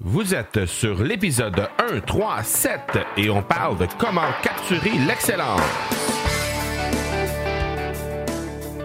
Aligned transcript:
Vous 0.00 0.34
êtes 0.34 0.66
sur 0.66 1.02
l'épisode 1.02 1.68
1, 1.92 2.00
3, 2.00 2.42
7 2.42 2.80
et 3.16 3.30
on 3.30 3.42
parle 3.42 3.78
de 3.78 3.86
comment 3.98 4.22
capturer 4.42 4.90
l'excellence. 5.06 5.60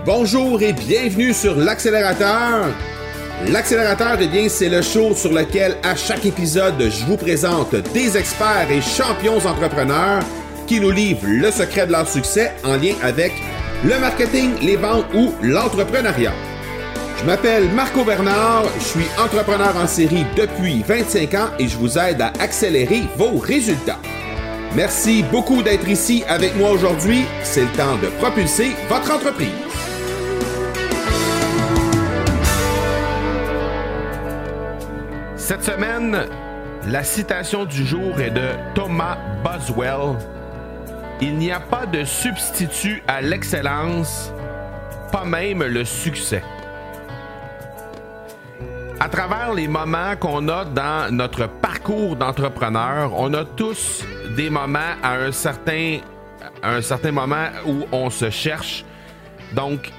Bonjour 0.05 0.61
et 0.61 0.73
bienvenue 0.73 1.33
sur 1.33 1.55
l'accélérateur. 1.55 2.67
L'accélérateur, 3.47 4.17
eh 4.21 4.27
bien, 4.27 4.49
c'est 4.49 4.69
le 4.69 4.81
show 4.81 5.15
sur 5.15 5.33
lequel 5.33 5.77
à 5.83 5.95
chaque 5.95 6.25
épisode, 6.25 6.79
je 6.79 7.05
vous 7.05 7.17
présente 7.17 7.75
des 7.93 8.15
experts 8.17 8.69
et 8.69 8.81
champions 8.81 9.37
entrepreneurs 9.37 10.21
qui 10.67 10.79
nous 10.79 10.91
livrent 10.91 11.25
le 11.25 11.51
secret 11.51 11.87
de 11.87 11.91
leur 11.91 12.07
succès 12.07 12.53
en 12.63 12.75
lien 12.75 12.93
avec 13.01 13.33
le 13.83 13.97
marketing, 13.99 14.51
les 14.61 14.75
ventes 14.75 15.05
ou 15.13 15.33
l'entrepreneuriat. 15.41 16.33
Je 17.19 17.25
m'appelle 17.25 17.67
Marco 17.71 18.05
Bernard, 18.05 18.63
je 18.79 18.83
suis 18.83 19.07
entrepreneur 19.21 19.75
en 19.75 19.87
série 19.87 20.25
depuis 20.37 20.81
25 20.83 21.33
ans 21.33 21.49
et 21.59 21.67
je 21.67 21.75
vous 21.75 21.97
aide 21.97 22.21
à 22.21 22.31
accélérer 22.39 23.01
vos 23.17 23.37
résultats. 23.37 23.99
Merci 24.73 25.23
beaucoup 25.29 25.61
d'être 25.61 25.89
ici 25.89 26.23
avec 26.29 26.55
moi 26.55 26.71
aujourd'hui. 26.71 27.25
C'est 27.43 27.63
le 27.63 27.71
temps 27.71 27.97
de 27.97 28.07
propulser 28.19 28.71
votre 28.87 29.13
entreprise. 29.13 29.49
Cette 35.35 35.65
semaine, 35.65 36.25
la 36.87 37.03
citation 37.03 37.65
du 37.65 37.85
jour 37.85 38.21
est 38.21 38.31
de 38.31 38.47
Thomas 38.75 39.17
Boswell. 39.43 40.15
Il 41.19 41.37
n'y 41.37 41.51
a 41.51 41.59
pas 41.59 41.85
de 41.85 42.05
substitut 42.05 43.03
à 43.09 43.19
l'excellence, 43.19 44.31
pas 45.11 45.25
même 45.25 45.63
le 45.63 45.83
succès. 45.83 46.43
À 49.01 49.07
travers 49.07 49.53
les 49.53 49.69
moments 49.69 50.17
qu'on 50.17 50.49
a 50.49 50.65
dans 50.65 51.15
notre 51.15 51.47
parcours 51.47 52.17
d'entrepreneur, 52.17 53.13
on 53.17 53.33
a 53.33 53.45
tous 53.45 54.03
des 54.35 54.49
moments 54.49 54.93
à 55.01 55.15
un 55.15 55.31
certain, 55.31 55.99
un 56.61 56.81
certain 56.81 57.13
moment 57.13 57.47
où 57.65 57.85
on 57.93 58.09
se 58.09 58.29
cherche. 58.29 58.83
Donc, 59.53 59.89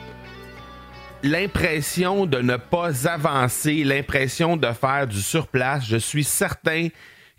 l'impression 1.22 2.26
de 2.26 2.40
ne 2.40 2.56
pas 2.58 3.08
avancer, 3.08 3.84
l'impression 3.84 4.58
de 4.58 4.70
faire 4.72 5.06
du 5.06 5.22
surplace, 5.22 5.86
je 5.86 5.96
suis 5.96 6.24
certain 6.24 6.88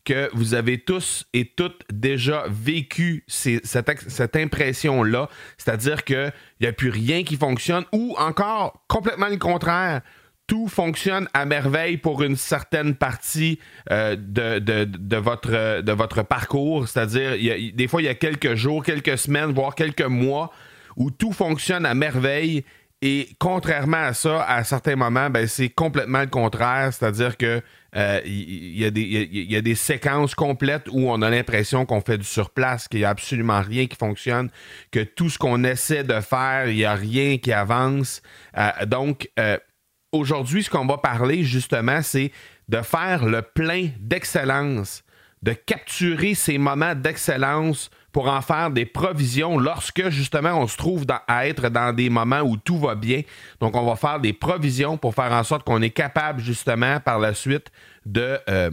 que 0.04 0.32
vous 0.34 0.56
avez 0.56 0.80
tous 0.80 1.28
et 1.32 1.46
toutes 1.46 1.84
déjà 1.94 2.46
vécu 2.50 3.24
cette, 3.28 4.10
cette 4.10 4.36
impression-là, 4.36 5.30
c'est-à-dire 5.60 6.04
qu'il 6.06 6.34
n'y 6.60 6.66
a 6.66 6.74
plus 6.74 6.90
rien 6.90 7.24
qui 7.24 7.38
fonctionne, 7.38 7.86
ou 7.92 8.16
encore 8.18 8.82
complètement 8.88 9.28
le 9.28 9.38
contraire, 9.38 10.02
tout 10.52 10.68
fonctionne 10.68 11.30
à 11.34 11.46
merveille 11.46 11.96
pour 11.96 12.24
une 12.24 12.36
certaine 12.36 12.94
partie 12.94 13.58
euh, 13.90 14.18
de, 14.18 14.60
de, 14.60 15.16
votre, 15.16 15.80
de 15.80 15.92
votre 15.94 16.24
parcours, 16.24 16.90
c'est-à-dire 16.90 17.38
des 17.74 17.88
fois 17.88 18.02
il 18.02 18.06
y 18.06 18.10
a 18.10 18.16
quelques 18.16 18.56
jours, 18.56 18.84
quelques 18.84 19.18
semaines, 19.18 19.54
voire 19.54 19.76
quelques 19.76 20.02
mois 20.02 20.52
où 20.98 21.10
tout 21.10 21.32
fonctionne 21.32 21.86
à 21.86 21.94
merveille 21.94 22.66
et 23.02 23.30
contrairement 23.40 24.04
à 24.04 24.14
ça, 24.14 24.44
à 24.44 24.66
certains 24.66 24.98
moments, 24.98 25.30
ben, 25.30 25.48
c'est 25.48 25.70
complètement 25.70 26.20
le 26.20 26.28
contraire. 26.28 26.92
C'est-à-dire 26.92 27.38
que 27.38 27.62
euh, 27.96 28.22
il 28.26 28.78
y, 28.78 29.54
y, 29.54 29.56
a 29.56 29.62
des 29.62 29.76
séquences 29.76 30.36
complètes 30.36 30.88
où 30.92 31.10
on 31.10 31.22
a 31.22 31.30
l'impression 31.30 31.86
qu'on 31.86 32.02
fait 32.02 32.18
du 32.18 32.26
surplace, 32.26 32.90
qu'il 32.90 33.00
n'y 33.00 33.06
a 33.06 33.10
absolument 33.10 33.62
rien 33.62 33.88
qui 33.88 33.96
fonctionne, 33.98 34.50
que 34.92 35.00
tout 35.00 35.30
ce 35.30 35.38
qu'on 35.40 35.64
essaie 35.64 36.04
de 36.04 36.20
faire, 36.20 36.68
il 36.68 36.76
n'y 36.76 36.86
a 36.86 36.94
rien 36.94 37.38
qui 37.38 37.54
avance. 37.54 38.22
Euh, 38.58 38.86
donc, 38.86 39.30
aujourd'hui, 40.12 40.64
ce 40.64 40.70
qu'on 40.70 40.86
va 40.86 40.98
parler 40.98 41.44
justement, 41.44 42.02
c'est 42.02 42.32
de 42.70 42.82
faire 42.82 43.26
le 43.26 43.42
plein 43.42 43.90
d'excellence, 44.00 45.04
de 45.42 45.54
capturer 45.54 46.36
ces 46.36 46.58
moments 46.58 46.96
d'excellence 46.96 47.90
pour 48.12 48.28
en 48.28 48.42
faire 48.42 48.72
des 48.72 48.86
provisions 48.86 49.58
lorsque 49.58 50.10
justement 50.10 50.60
on 50.60 50.68
se 50.68 50.76
trouve 50.76 51.06
à 51.28 51.48
être 51.48 51.70
dans 51.70 51.94
des 51.94 52.10
moments 52.10 52.42
où 52.42 52.58
tout 52.58 52.78
va 52.78 52.96
bien. 52.96 53.22
Donc 53.60 53.76
on 53.76 53.86
va 53.86 53.96
faire 53.96 54.20
des 54.20 54.34
provisions 54.34 54.98
pour 54.98 55.16
faire 55.16 55.32
en 55.32 55.44
sorte 55.44 55.64
qu'on 55.64 55.82
est 55.82 55.92
capable 55.92 56.42
justement 56.42 57.00
par 57.00 57.20
la 57.20 57.34
suite 57.34 57.72
de, 58.06 58.38
euh, 58.50 58.70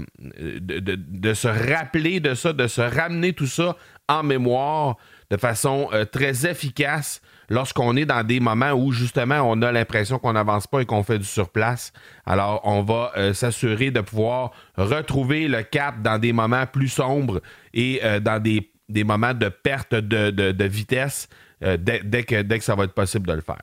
se 1.35 1.49
rappeler 1.49 2.21
de 2.21 2.35
ça, 2.35 2.53
de 2.53 2.67
se 2.67 2.81
ramener 2.81 3.33
tout 3.33 3.47
ça 3.47 3.77
en 4.09 4.23
mémoire 4.23 4.97
de 5.31 5.37
façon 5.37 5.89
euh, 5.93 6.05
très 6.05 6.47
efficace 6.47 7.21
lorsqu'on 7.49 7.97
est 7.97 8.07
dans 8.07 8.25
des 8.25 8.41
moments 8.41 8.73
où 8.73 8.93
justement 8.93 9.41
on 9.43 9.63
a 9.63 9.73
l'impression 9.73 10.19
qu'on 10.19 10.33
n'avance 10.33 10.67
pas 10.67 10.81
et 10.81 10.87
qu'on 10.87 11.03
fait 11.03 11.19
du 11.19 11.25
surplace. 11.25 11.93
Alors 12.27 12.61
on 12.65 12.83
va 12.83 13.13
euh, 13.17 13.33
s'assurer 13.33 13.91
de 13.91 14.01
pouvoir 14.01 14.53
retrouver 14.77 15.49
le 15.49 15.63
cap 15.63 16.03
dans 16.03 16.19
des 16.19 16.33
moments 16.33 16.67
plus 16.67 16.89
sombres 16.89 17.41
et 17.75 18.01
dans 18.21 18.43
des 18.43 19.05
moments 19.05 19.35
de 19.35 19.49
perte 19.49 19.95
de, 19.95 20.65
vitesse 20.65 21.29
euh, 21.63 21.77
dès 21.77 22.23
que 22.23 22.61
ça 22.61 22.75
va 22.75 22.85
être 22.85 22.95
possible 22.95 23.27
de 23.27 23.33
le 23.33 23.41
faire. 23.41 23.63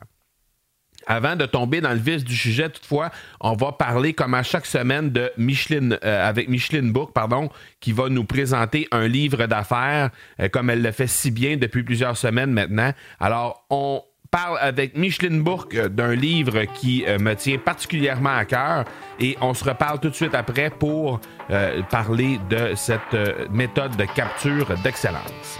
Avant 1.06 1.36
de 1.36 1.46
tomber 1.46 1.80
dans 1.80 1.92
le 1.92 1.98
vif 1.98 2.24
du 2.24 2.36
sujet, 2.36 2.68
toutefois, 2.68 3.10
on 3.40 3.54
va 3.54 3.72
parler 3.72 4.12
comme 4.12 4.34
à 4.34 4.42
chaque 4.42 4.66
semaine 4.66 5.10
de 5.10 5.30
Micheline, 5.36 5.98
euh, 6.04 6.28
avec 6.28 6.48
Micheline 6.48 6.92
Book, 6.92 7.12
pardon, 7.12 7.48
qui 7.80 7.92
va 7.92 8.08
nous 8.08 8.24
présenter 8.24 8.88
un 8.90 9.06
livre 9.06 9.46
d'affaires, 9.46 10.10
euh, 10.40 10.48
comme 10.48 10.70
elle 10.70 10.82
le 10.82 10.92
fait 10.92 11.06
si 11.06 11.30
bien 11.30 11.56
depuis 11.56 11.82
plusieurs 11.82 12.16
semaines 12.16 12.52
maintenant. 12.52 12.92
Alors, 13.20 13.64
on, 13.70 14.02
parle 14.36 14.58
avec 14.60 14.96
Micheline 14.96 15.42
Bourque 15.42 15.76
d'un 15.88 16.14
livre 16.14 16.64
qui 16.74 17.04
euh, 17.06 17.18
me 17.18 17.34
tient 17.34 17.58
particulièrement 17.58 18.36
à 18.36 18.44
cœur 18.44 18.84
et 19.20 19.36
on 19.40 19.54
se 19.54 19.64
reparle 19.64 20.00
tout 20.00 20.10
de 20.10 20.14
suite 20.14 20.34
après 20.34 20.70
pour 20.70 21.20
euh, 21.50 21.82
parler 21.90 22.38
de 22.50 22.74
cette 22.74 23.14
euh, 23.14 23.46
méthode 23.50 23.96
de 23.96 24.04
capture 24.04 24.66
d'excellence. 24.82 25.58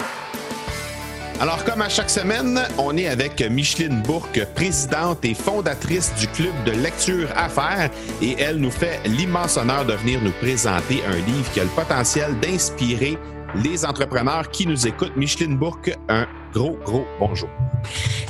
Alors, 1.38 1.64
comme 1.64 1.82
à 1.82 1.90
chaque 1.90 2.08
semaine, 2.08 2.62
on 2.78 2.96
est 2.96 3.08
avec 3.08 3.42
Micheline 3.42 4.00
Bourque, 4.00 4.42
présidente 4.54 5.22
et 5.22 5.34
fondatrice 5.34 6.14
du 6.18 6.28
club 6.28 6.54
de 6.64 6.70
lecture 6.70 7.28
Affaires, 7.36 7.90
et 8.22 8.36
elle 8.38 8.56
nous 8.56 8.70
fait 8.70 9.00
l'immense 9.04 9.58
honneur 9.58 9.84
de 9.84 9.92
venir 9.92 10.22
nous 10.22 10.32
présenter 10.32 11.02
un 11.04 11.16
livre 11.16 11.52
qui 11.52 11.60
a 11.60 11.64
le 11.64 11.70
potentiel 11.70 12.40
d'inspirer 12.40 13.18
les 13.54 13.84
entrepreneurs 13.84 14.50
qui 14.50 14.66
nous 14.66 14.86
écoutent. 14.86 15.14
Micheline 15.14 15.58
Bourque, 15.58 15.94
un 16.08 16.26
gros, 16.54 16.78
gros 16.82 17.04
bonjour. 17.18 17.50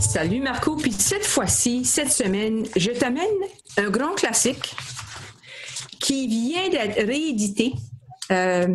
Salut 0.01 0.41
Marco. 0.41 0.75
Puis 0.75 0.93
cette 0.93 1.27
fois-ci, 1.27 1.85
cette 1.85 2.11
semaine, 2.11 2.67
je 2.75 2.91
t'amène 2.91 3.23
un 3.77 3.89
grand 3.89 4.15
classique 4.15 4.75
qui 6.01 6.27
vient 6.27 6.69
d'être 6.71 7.07
réédité. 7.07 7.73
Euh, 8.33 8.67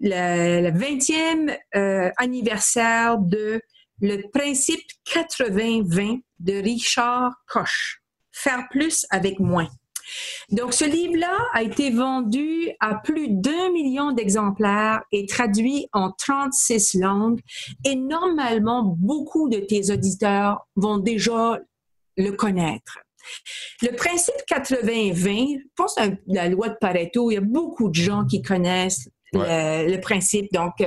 le, 0.00 0.70
20e 0.70 1.56
euh, 1.76 2.10
anniversaire 2.16 3.18
de 3.18 3.60
le 4.00 4.22
principe 4.32 4.80
80-20 5.06 6.22
de 6.38 6.54
Richard 6.54 7.32
Koch. 7.46 8.00
Faire 8.32 8.66
plus 8.70 9.06
avec 9.10 9.38
moins. 9.38 9.68
Donc, 10.50 10.72
ce 10.72 10.84
livre-là 10.84 11.36
a 11.52 11.62
été 11.62 11.90
vendu 11.90 12.70
à 12.80 12.96
plus 12.96 13.28
d'un 13.28 13.70
million 13.70 14.12
d'exemplaires 14.12 15.02
et 15.12 15.26
traduit 15.26 15.86
en 15.92 16.10
36 16.10 16.94
langues. 16.94 17.40
Et 17.84 17.94
normalement, 17.94 18.82
beaucoup 18.98 19.48
de 19.48 19.58
tes 19.58 19.92
auditeurs 19.92 20.66
vont 20.76 20.98
déjà 20.98 21.58
le 22.16 22.30
connaître. 22.32 22.98
Le 23.82 23.94
principe 23.94 24.34
80-20, 24.50 25.60
je 25.60 25.66
pense 25.76 25.96
à 25.98 26.08
la 26.26 26.48
loi 26.48 26.70
de 26.70 26.76
Pareto, 26.80 27.30
il 27.30 27.34
y 27.34 27.36
a 27.36 27.42
beaucoup 27.42 27.88
de 27.88 27.94
gens 27.94 28.24
qui 28.24 28.42
connaissent 28.42 29.08
le, 29.32 30.00
principe. 30.00 30.52
Donc, 30.52 30.74
20% 30.78 30.84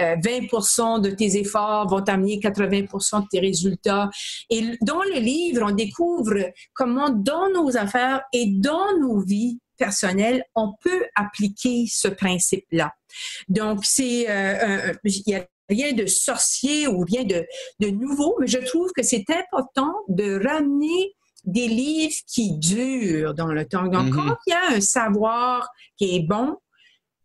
euh, 0.00 0.96
euh, 0.96 0.98
de 0.98 1.10
tes 1.10 1.36
efforts 1.36 1.88
vont 1.88 2.04
amener 2.04 2.38
80% 2.38 3.22
de 3.22 3.28
tes 3.28 3.40
résultats. 3.40 4.10
Et 4.50 4.62
dans 4.82 5.02
le 5.02 5.18
livre, 5.20 5.66
on 5.68 5.74
découvre 5.74 6.34
comment 6.74 7.10
dans 7.10 7.50
nos 7.50 7.76
affaires 7.76 8.22
et 8.32 8.46
dans 8.46 8.98
nos 9.00 9.20
vies 9.20 9.58
personnelles, 9.76 10.44
on 10.54 10.74
peut 10.80 11.06
appliquer 11.16 11.86
ce 11.88 12.08
principe-là. 12.08 12.92
Donc, 13.48 13.80
c'est, 13.84 14.30
euh, 14.30 14.92
il 15.04 15.22
n'y 15.26 15.34
a 15.34 15.44
rien 15.68 15.92
de 15.92 16.06
sorcier 16.06 16.86
ou 16.86 17.00
rien 17.00 17.24
de, 17.24 17.44
de 17.80 17.88
nouveau, 17.88 18.36
mais 18.38 18.46
je 18.46 18.58
trouve 18.58 18.92
que 18.92 19.02
c'est 19.02 19.24
important 19.30 19.92
de 20.08 20.40
ramener 20.46 21.14
des 21.44 21.66
livres 21.66 22.14
qui 22.26 22.56
durent 22.58 23.34
dans 23.34 23.52
le 23.52 23.66
temps. 23.66 23.88
Donc, 23.88 24.06
mm-hmm. 24.06 24.28
quand 24.28 24.36
il 24.46 24.50
y 24.50 24.52
a 24.52 24.76
un 24.76 24.80
savoir 24.80 25.68
qui 25.96 26.16
est 26.16 26.26
bon, 26.26 26.56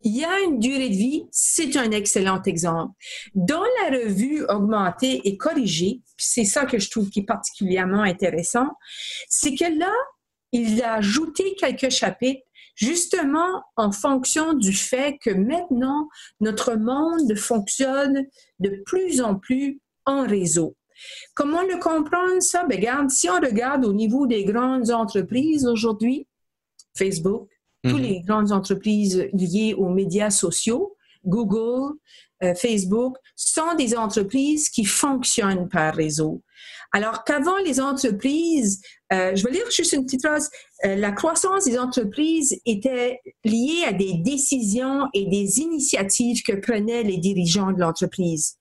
il 0.07 0.15
y 0.15 0.23
a 0.23 0.39
une 0.39 0.59
durée 0.59 0.87
de 0.87 0.95
vie, 0.95 1.25
c'est 1.31 1.75
un 1.75 1.91
excellent 1.91 2.41
exemple. 2.43 2.93
Dans 3.35 3.65
la 3.81 3.97
revue 3.97 4.45
augmentée 4.47 5.19
et 5.25 5.35
corrigée, 5.35 6.01
c'est 6.15 6.45
ça 6.45 6.65
que 6.65 6.79
je 6.79 6.89
trouve 6.89 7.09
qui 7.09 7.19
est 7.19 7.25
particulièrement 7.25 8.03
intéressant, 8.03 8.69
c'est 9.27 9.53
que 9.53 9.65
là, 9.77 9.91
il 10.53 10.81
a 10.81 10.93
ajouté 10.93 11.55
quelques 11.59 11.89
chapitres 11.89 12.41
justement 12.75 13.63
en 13.75 13.91
fonction 13.91 14.53
du 14.53 14.71
fait 14.71 15.17
que 15.17 15.31
maintenant, 15.31 16.07
notre 16.39 16.75
monde 16.75 17.35
fonctionne 17.35 18.27
de 18.59 18.81
plus 18.85 19.19
en 19.19 19.35
plus 19.35 19.81
en 20.05 20.25
réseau. 20.25 20.77
Comment 21.35 21.63
le 21.63 21.79
comprendre 21.79 22.41
ça? 22.41 22.63
Ben, 22.63 22.77
regarde, 22.77 23.09
si 23.09 23.29
on 23.29 23.41
regarde 23.41 23.85
au 23.85 23.91
niveau 23.91 24.25
des 24.25 24.45
grandes 24.45 24.89
entreprises 24.89 25.67
aujourd'hui, 25.67 26.27
Facebook, 26.97 27.49
toutes 27.89 27.99
mhm. 27.99 28.05
les 28.05 28.21
grandes 28.21 28.51
entreprises 28.51 29.27
liées 29.33 29.75
aux 29.77 29.89
médias 29.89 30.29
sociaux, 30.29 30.95
Google, 31.25 31.93
euh, 32.43 32.53
Facebook, 32.55 33.15
sont 33.35 33.75
des 33.77 33.95
entreprises 33.95 34.69
qui 34.69 34.85
fonctionnent 34.85 35.67
par 35.69 35.95
réseau. 35.95 36.41
Alors 36.93 37.23
qu'avant, 37.23 37.57
les 37.57 37.81
entreprises, 37.81 38.81
euh, 39.11 39.35
je 39.35 39.43
vais 39.43 39.51
lire 39.51 39.69
juste 39.71 39.93
une 39.93 40.05
petite 40.05 40.25
phrase, 40.25 40.49
euh, 40.85 40.95
la 40.95 41.11
croissance 41.11 41.65
des 41.65 41.77
entreprises 41.77 42.59
était 42.65 43.19
liée 43.43 43.83
à 43.85 43.91
des 43.91 44.13
décisions 44.13 45.07
et 45.13 45.25
des 45.25 45.59
initiatives 45.59 46.43
que 46.43 46.53
prenaient 46.53 47.03
les 47.03 47.17
dirigeants 47.17 47.71
de 47.71 47.79
l'entreprise. 47.79 48.57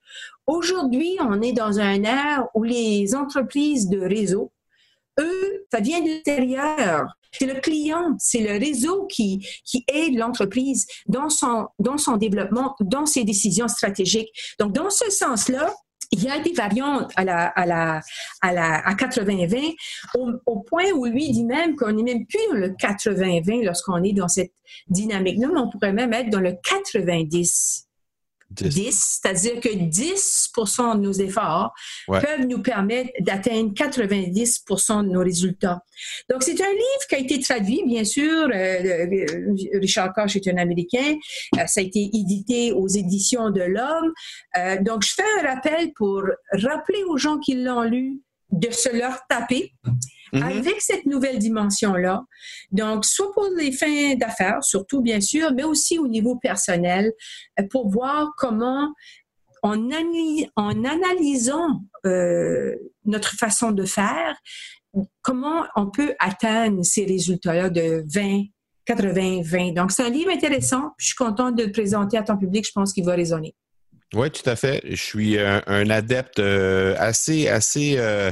Aujourd'hui, 0.46 1.17
on 1.20 1.40
est 1.43 1.52
dans 1.52 1.78
un 1.78 2.02
ère 2.02 2.46
où 2.55 2.62
les 2.62 3.14
entreprises 3.14 3.88
de 3.88 4.00
réseau, 4.00 4.52
eux, 5.20 5.67
ça 5.73 5.81
vient 5.81 6.00
de 6.00 6.06
l'extérieur. 6.06 7.06
C'est 7.38 7.47
le 7.47 7.61
client, 7.61 8.17
c'est 8.19 8.41
le 8.41 8.59
réseau 8.59 9.06
qui, 9.06 9.47
qui 9.65 9.85
aide 9.88 10.17
l'entreprise 10.17 10.87
dans 11.06 11.29
son, 11.29 11.67
dans 11.79 11.99
son 11.99 12.17
développement, 12.17 12.75
dans 12.81 13.06
ses 13.06 13.25
décisions 13.25 13.69
stratégiques. 13.69 14.31
Donc, 14.59 14.73
dans 14.73 14.91
ce 14.91 15.11
sens-là, 15.11 15.73
il 16.12 16.23
y 16.23 16.29
a 16.29 16.38
des 16.38 16.53
variantes 16.53 17.11
à 17.17 17.25
la, 17.25 17.47
à 17.49 17.67
la, 17.67 18.00
à 18.41 18.53
la, 18.53 18.87
à 18.87 18.94
80-20 18.94 19.75
au, 20.15 20.31
au, 20.47 20.61
point 20.61 20.91
où 20.94 21.05
lui 21.06 21.31
dit 21.31 21.44
même 21.44 21.75
qu'on 21.75 21.93
n'est 21.93 22.03
même 22.03 22.27
plus 22.27 22.41
dans 22.50 22.59
le 22.59 22.69
80-20 22.71 23.65
lorsqu'on 23.65 24.03
est 24.03 24.12
dans 24.12 24.29
cette 24.29 24.53
dynamique-là, 24.88 25.49
mais 25.53 25.61
on 25.61 25.71
pourrait 25.71 25.93
même 25.93 26.12
être 26.12 26.31
dans 26.31 26.41
le 26.41 26.55
90. 26.62 27.86
10, 28.51 29.21
c'est-à-dire 29.23 29.61
que 29.61 29.69
10% 29.69 30.97
de 30.97 31.01
nos 31.01 31.13
efforts 31.13 31.73
peuvent 32.07 32.47
nous 32.49 32.63
permettre 32.63 33.11
d'atteindre 33.21 33.73
90% 33.73 35.05
de 35.05 35.11
nos 35.11 35.21
résultats. 35.21 35.81
Donc, 36.31 36.43
c'est 36.43 36.61
un 36.61 36.71
livre 36.71 37.07
qui 37.09 37.15
a 37.15 37.19
été 37.19 37.41
traduit, 37.41 37.83
bien 37.87 38.05
sûr. 38.05 38.49
Euh, 38.55 39.07
Richard 39.75 40.13
Koch 40.13 40.37
est 40.37 40.49
un 40.49 40.57
Américain. 40.57 41.17
Euh, 41.57 41.67
ça 41.67 41.81
a 41.81 41.83
été 41.83 42.11
édité 42.13 42.73
aux 42.73 42.89
éditions 42.89 43.51
de 43.51 43.63
l'Homme. 43.63 44.13
Euh, 44.57 44.77
donc, 44.83 45.05
je 45.05 45.15
fais 45.15 45.25
un 45.41 45.55
rappel 45.55 45.93
pour 45.95 46.23
rappeler 46.53 47.03
aux 47.09 47.17
gens 47.17 47.39
qui 47.39 47.55
l'ont 47.55 47.83
lu 47.83 48.21
de 48.53 48.71
se 48.71 48.97
leur 48.97 49.27
taper 49.29 49.73
Mhm. 50.32 50.43
avec 50.43 50.81
cette 50.81 51.06
nouvelle 51.06 51.38
dimension-là. 51.38 52.25
Donc, 52.73 53.05
soit 53.05 53.32
pour 53.32 53.49
les 53.56 53.73
fins 53.73 54.14
d'affaires, 54.14 54.62
surtout 54.62 55.00
bien 55.00 55.20
sûr, 55.20 55.52
mais 55.55 55.64
aussi 55.64 55.99
au 55.99 56.08
niveau 56.08 56.37
personnel, 56.37 57.12
euh, 57.58 57.64
pour 57.70 57.88
voir 57.88 58.32
comment, 58.37 58.93
en, 59.62 59.90
analysant 60.84 61.81
euh, 62.05 62.75
notre 63.05 63.31
façon 63.37 63.73
de 63.73 63.84
faire, 63.84 64.37
comment 65.23 65.64
on 65.75 65.90
peut 65.90 66.14
atteindre 66.19 66.84
ces 66.84 67.05
résultats-là 67.05 67.70
de 67.70 68.05
20, 68.06 68.44
80, 68.87 69.40
20. 69.43 69.73
Donc, 69.73 69.90
c'est 69.93 70.05
un 70.05 70.11
livre 70.11 70.31
intéressant. 70.31 70.93
Je 70.99 71.06
suis 71.06 71.17
contente 71.17 71.56
de 71.56 71.64
le 71.64 71.73
présenter 71.73 72.17
à 72.17 72.23
ton 72.23 72.37
public. 72.37 72.64
Je 72.67 72.73
pense 72.73 72.93
qu'il 72.93 73.05
va 73.05 73.14
résonner. 73.14 73.55
Oui, 74.14 74.31
tout 74.31 74.49
à 74.49 74.55
fait. 74.55 74.82
Je 74.88 75.03
suis 75.03 75.37
un, 75.37 75.91
adepte 75.91 76.38
euh, 76.38 76.94
assez, 76.97 77.49
assez, 77.49 77.97
euh, 77.99 78.31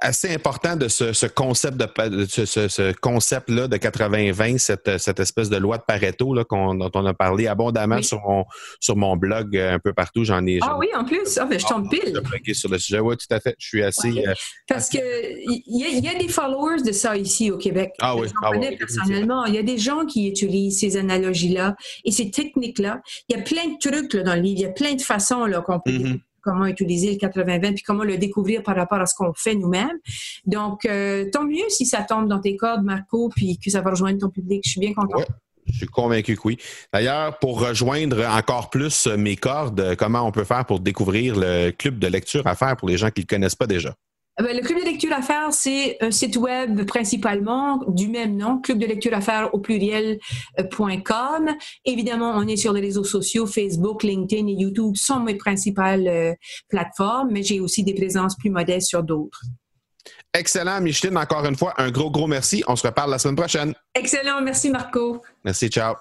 assez 0.00 0.32
important 0.32 0.76
de 0.76 0.86
ce, 0.86 1.26
concept 1.26 1.76
de 1.76 2.24
ce, 2.28 2.92
concept-là 3.00 3.66
de 3.66 3.76
80-20, 3.76 4.58
cette, 4.58 4.98
cette 4.98 5.18
espèce 5.18 5.50
de 5.50 5.56
loi 5.56 5.78
de 5.78 5.82
Pareto 5.82 6.34
là, 6.34 6.44
dont 6.48 6.90
on 6.94 7.06
a 7.06 7.14
parlé 7.14 7.48
abondamment 7.48 8.00
sur 8.00 8.20
mon 8.20 8.44
sur 8.78 8.96
mon 8.96 9.16
blog 9.16 9.56
euh, 9.56 9.74
un 9.74 9.78
peu 9.80 9.92
partout. 9.92 10.22
J'en 10.24 10.46
ai. 10.46 10.60
Ah 10.62 10.76
oui, 10.78 10.86
en 10.94 11.04
plus, 11.04 11.36
ah, 11.38 11.46
ben, 11.46 11.58
je 11.58 11.66
tombe 11.66 11.90
pile. 11.90 12.54
sur 12.54 12.70
le 12.70 12.78
sujet. 12.78 13.00
Oui, 13.00 13.16
tout 13.16 13.34
à 13.34 13.40
fait. 13.40 13.56
Je 13.58 13.66
suis 13.66 13.82
assez. 13.82 14.22
Parce 14.68 14.88
que 14.88 14.98
il 14.98 16.04
y, 16.04 16.08
a 16.08 16.14
des 16.14 16.28
followers 16.28 16.82
de 16.82 16.92
ça 16.92 17.16
ici 17.16 17.50
au 17.50 17.58
Québec. 17.58 17.90
Ah 18.00 18.14
oui. 18.14 18.28
Ah, 18.40 18.50
oui 18.52 18.76
personnellement. 18.76 19.46
Il 19.46 19.54
y 19.54 19.58
a 19.58 19.64
des 19.64 19.78
gens 19.78 20.06
qui 20.06 20.28
utilisent 20.28 20.78
ces 20.78 20.96
analogies-là 20.96 21.74
et 22.04 22.12
ces 22.12 22.30
techniques-là. 22.30 23.00
Il 23.28 23.36
y 23.36 23.40
a 23.40 23.42
plein 23.42 23.66
de 23.66 23.78
trucs 23.78 24.14
là, 24.14 24.22
dans 24.22 24.34
le 24.36 24.40
livre 24.40 24.59
y 24.60 24.66
a 24.66 24.70
plein 24.70 24.94
de 24.94 25.02
façons 25.02 25.46
là, 25.46 25.60
qu'on 25.60 25.80
peut 25.80 25.90
mm-hmm. 25.90 26.20
comment 26.42 26.66
utiliser 26.66 27.12
le 27.12 27.16
80-20 27.16 27.74
puis 27.74 27.82
comment 27.82 28.04
le 28.04 28.18
découvrir 28.18 28.62
par 28.62 28.76
rapport 28.76 29.00
à 29.00 29.06
ce 29.06 29.14
qu'on 29.14 29.32
fait 29.34 29.54
nous-mêmes. 29.54 29.98
Donc, 30.46 30.84
euh, 30.84 31.28
tant 31.32 31.44
mieux 31.44 31.68
si 31.68 31.86
ça 31.86 32.02
tombe 32.02 32.28
dans 32.28 32.40
tes 32.40 32.56
cordes, 32.56 32.84
Marco, 32.84 33.28
puis 33.34 33.58
que 33.58 33.70
ça 33.70 33.80
va 33.80 33.90
rejoindre 33.90 34.18
ton 34.18 34.30
public. 34.30 34.62
Je 34.64 34.70
suis 34.70 34.80
bien 34.80 34.94
content. 34.94 35.22
Je 35.66 35.76
suis 35.76 35.86
convaincu 35.86 36.36
que 36.36 36.42
oui. 36.44 36.58
D'ailleurs, 36.92 37.38
pour 37.38 37.60
rejoindre 37.60 38.26
encore 38.26 38.70
plus 38.70 39.06
mes 39.06 39.36
cordes, 39.36 39.94
comment 39.96 40.26
on 40.26 40.32
peut 40.32 40.44
faire 40.44 40.64
pour 40.64 40.80
découvrir 40.80 41.36
le 41.36 41.70
club 41.70 41.98
de 41.98 42.06
lecture 42.06 42.46
à 42.46 42.56
faire 42.56 42.76
pour 42.76 42.88
les 42.88 42.96
gens 42.96 43.10
qui 43.10 43.20
ne 43.20 43.24
le 43.24 43.26
connaissent 43.28 43.54
pas 43.54 43.66
déjà? 43.66 43.94
Eh 44.40 44.42
ben, 44.42 44.56
le 44.56 44.62
club 44.62 44.80
de 44.80 44.84
lecture 44.86 45.12
à 45.12 45.20
faire, 45.20 45.52
c'est 45.52 45.98
un 46.00 46.10
site 46.10 46.36
web 46.36 46.86
principalement 46.86 47.84
du 47.88 48.08
même 48.08 48.38
nom, 48.38 48.58
club 48.58 48.78
de 48.78 48.86
lecture 48.86 49.12
à 49.12 49.20
faire 49.20 49.54
au 49.54 49.58
pluriel.com. 49.58 50.18
Euh, 51.48 51.52
Évidemment, 51.84 52.32
on 52.36 52.48
est 52.48 52.56
sur 52.56 52.72
les 52.72 52.80
réseaux 52.80 53.04
sociaux, 53.04 53.46
Facebook, 53.46 54.02
LinkedIn 54.02 54.46
et 54.46 54.52
YouTube 54.52 54.96
sont 54.96 55.20
mes 55.20 55.34
principales 55.34 56.08
euh, 56.08 56.32
plateformes, 56.70 57.28
mais 57.30 57.42
j'ai 57.42 57.60
aussi 57.60 57.84
des 57.84 57.92
présences 57.92 58.34
plus 58.38 58.48
modestes 58.48 58.88
sur 58.88 59.02
d'autres. 59.02 59.42
Excellent, 60.32 60.80
Micheline. 60.80 61.18
Encore 61.18 61.44
une 61.44 61.56
fois, 61.56 61.74
un 61.76 61.90
gros, 61.90 62.10
gros 62.10 62.26
merci. 62.26 62.64
On 62.66 62.76
se 62.76 62.86
reparle 62.86 63.10
la 63.10 63.18
semaine 63.18 63.36
prochaine. 63.36 63.74
Excellent. 63.94 64.40
Merci, 64.40 64.70
Marco. 64.70 65.20
Merci. 65.44 65.68
Ciao. 65.68 65.96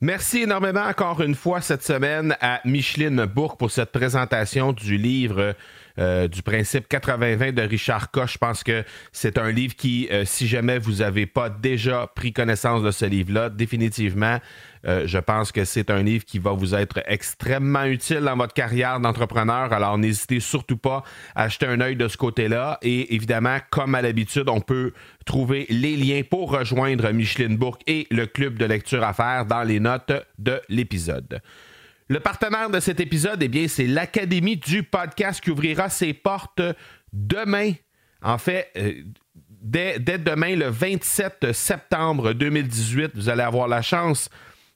Merci 0.00 0.44
énormément 0.44 0.84
encore 0.84 1.20
une 1.20 1.34
fois 1.34 1.60
cette 1.60 1.82
semaine 1.82 2.34
à 2.40 2.62
Micheline 2.64 3.26
Bourque 3.26 3.58
pour 3.58 3.70
cette 3.70 3.92
présentation 3.92 4.72
du 4.72 4.96
livre 4.96 5.54
euh, 6.00 6.28
du 6.28 6.42
principe 6.42 6.90
80-20 6.90 7.52
de 7.52 7.62
Richard 7.62 8.10
Koch. 8.10 8.32
Je 8.32 8.38
pense 8.38 8.64
que 8.64 8.84
c'est 9.12 9.36
un 9.36 9.50
livre 9.50 9.74
qui, 9.76 10.08
euh, 10.10 10.24
si 10.24 10.46
jamais 10.46 10.78
vous 10.78 10.96
n'avez 10.96 11.26
pas 11.26 11.50
déjà 11.50 12.06
pris 12.14 12.32
connaissance 12.32 12.82
de 12.82 12.90
ce 12.90 13.04
livre-là, 13.04 13.50
définitivement, 13.50 14.38
euh, 14.86 15.06
je 15.06 15.18
pense 15.18 15.52
que 15.52 15.64
c'est 15.64 15.90
un 15.90 16.02
livre 16.02 16.24
qui 16.24 16.38
va 16.38 16.52
vous 16.52 16.74
être 16.74 17.02
extrêmement 17.06 17.84
utile 17.84 18.20
dans 18.20 18.36
votre 18.36 18.54
carrière 18.54 18.98
d'entrepreneur. 18.98 19.72
Alors 19.72 19.98
n'hésitez 19.98 20.40
surtout 20.40 20.78
pas 20.78 21.02
à 21.34 21.44
acheter 21.44 21.66
un 21.66 21.80
œil 21.80 21.96
de 21.96 22.08
ce 22.08 22.16
côté-là. 22.16 22.78
Et 22.80 23.14
évidemment, 23.14 23.58
comme 23.70 23.94
à 23.94 24.00
l'habitude, 24.00 24.48
on 24.48 24.60
peut 24.60 24.92
trouver 25.26 25.66
les 25.68 25.96
liens 25.96 26.22
pour 26.28 26.50
rejoindre 26.50 27.10
Micheline 27.10 27.56
Bourque 27.56 27.82
et 27.86 28.06
le 28.10 28.26
club 28.26 28.56
de 28.56 28.64
lecture 28.64 29.04
à 29.04 29.12
faire 29.12 29.44
dans 29.44 29.62
les 29.62 29.80
notes 29.80 30.12
de 30.38 30.60
l'épisode. 30.68 31.42
Le 32.10 32.18
partenaire 32.18 32.70
de 32.70 32.80
cet 32.80 32.98
épisode, 32.98 33.40
eh 33.40 33.46
bien, 33.46 33.68
c'est 33.68 33.86
l'Académie 33.86 34.56
du 34.56 34.82
podcast 34.82 35.40
qui 35.40 35.52
ouvrira 35.52 35.88
ses 35.88 36.12
portes 36.12 36.60
demain. 37.12 37.74
En 38.20 38.36
fait, 38.36 38.72
euh, 38.76 39.04
dès, 39.62 40.00
demain, 40.00 40.56
le 40.56 40.66
27 40.66 41.52
septembre 41.52 42.32
2018, 42.32 43.12
vous 43.14 43.28
allez 43.28 43.44
avoir 43.44 43.68
la 43.68 43.80
chance 43.80 44.28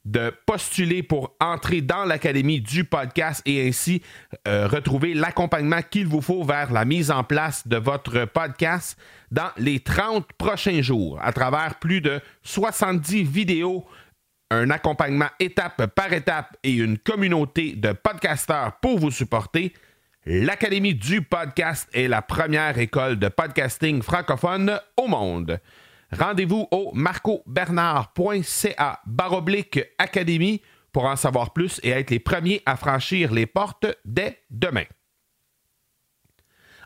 de 0.04 0.32
postuler 0.46 1.02
pour 1.02 1.34
entrer 1.40 1.80
dans 1.80 2.04
l'Académie 2.04 2.60
du 2.60 2.84
podcast 2.84 3.42
et 3.46 3.66
ainsi 3.66 4.00
euh, 4.46 4.68
retrouver 4.68 5.12
l'accompagnement 5.12 5.80
qu'il 5.82 6.06
vous 6.06 6.20
faut 6.20 6.44
vers 6.44 6.72
la 6.72 6.84
mise 6.84 7.10
en 7.10 7.24
place 7.24 7.66
de 7.66 7.78
votre 7.78 8.26
podcast 8.26 8.96
dans 9.32 9.50
les 9.56 9.80
30 9.80 10.32
prochains 10.34 10.82
jours 10.82 11.18
à 11.20 11.32
travers 11.32 11.80
plus 11.80 12.00
de 12.00 12.20
70 12.44 13.24
vidéos, 13.24 13.84
un 14.50 14.70
accompagnement 14.70 15.28
étape 15.40 15.86
par 15.94 16.12
étape 16.12 16.56
et 16.62 16.72
une 16.72 16.98
communauté 16.98 17.72
de 17.72 17.92
podcasteurs 17.92 18.78
pour 18.80 18.98
vous 18.98 19.10
supporter. 19.10 19.72
L'Académie 20.26 20.94
du 20.94 21.22
podcast 21.22 21.88
est 21.92 22.08
la 22.08 22.22
première 22.22 22.78
école 22.78 23.18
de 23.18 23.28
podcasting 23.28 24.02
francophone 24.02 24.80
au 24.96 25.06
monde. 25.06 25.60
Rendez-vous 26.12 26.66
au 26.70 26.92
marcobernard.ca 26.94 29.00
baroblique 29.06 29.80
académie 29.98 30.62
pour 30.92 31.06
en 31.06 31.16
savoir 31.16 31.52
plus 31.52 31.80
et 31.82 31.90
être 31.90 32.10
les 32.10 32.20
premiers 32.20 32.62
à 32.66 32.76
franchir 32.76 33.32
les 33.32 33.46
portes 33.46 33.86
dès 34.04 34.40
demain. 34.50 34.84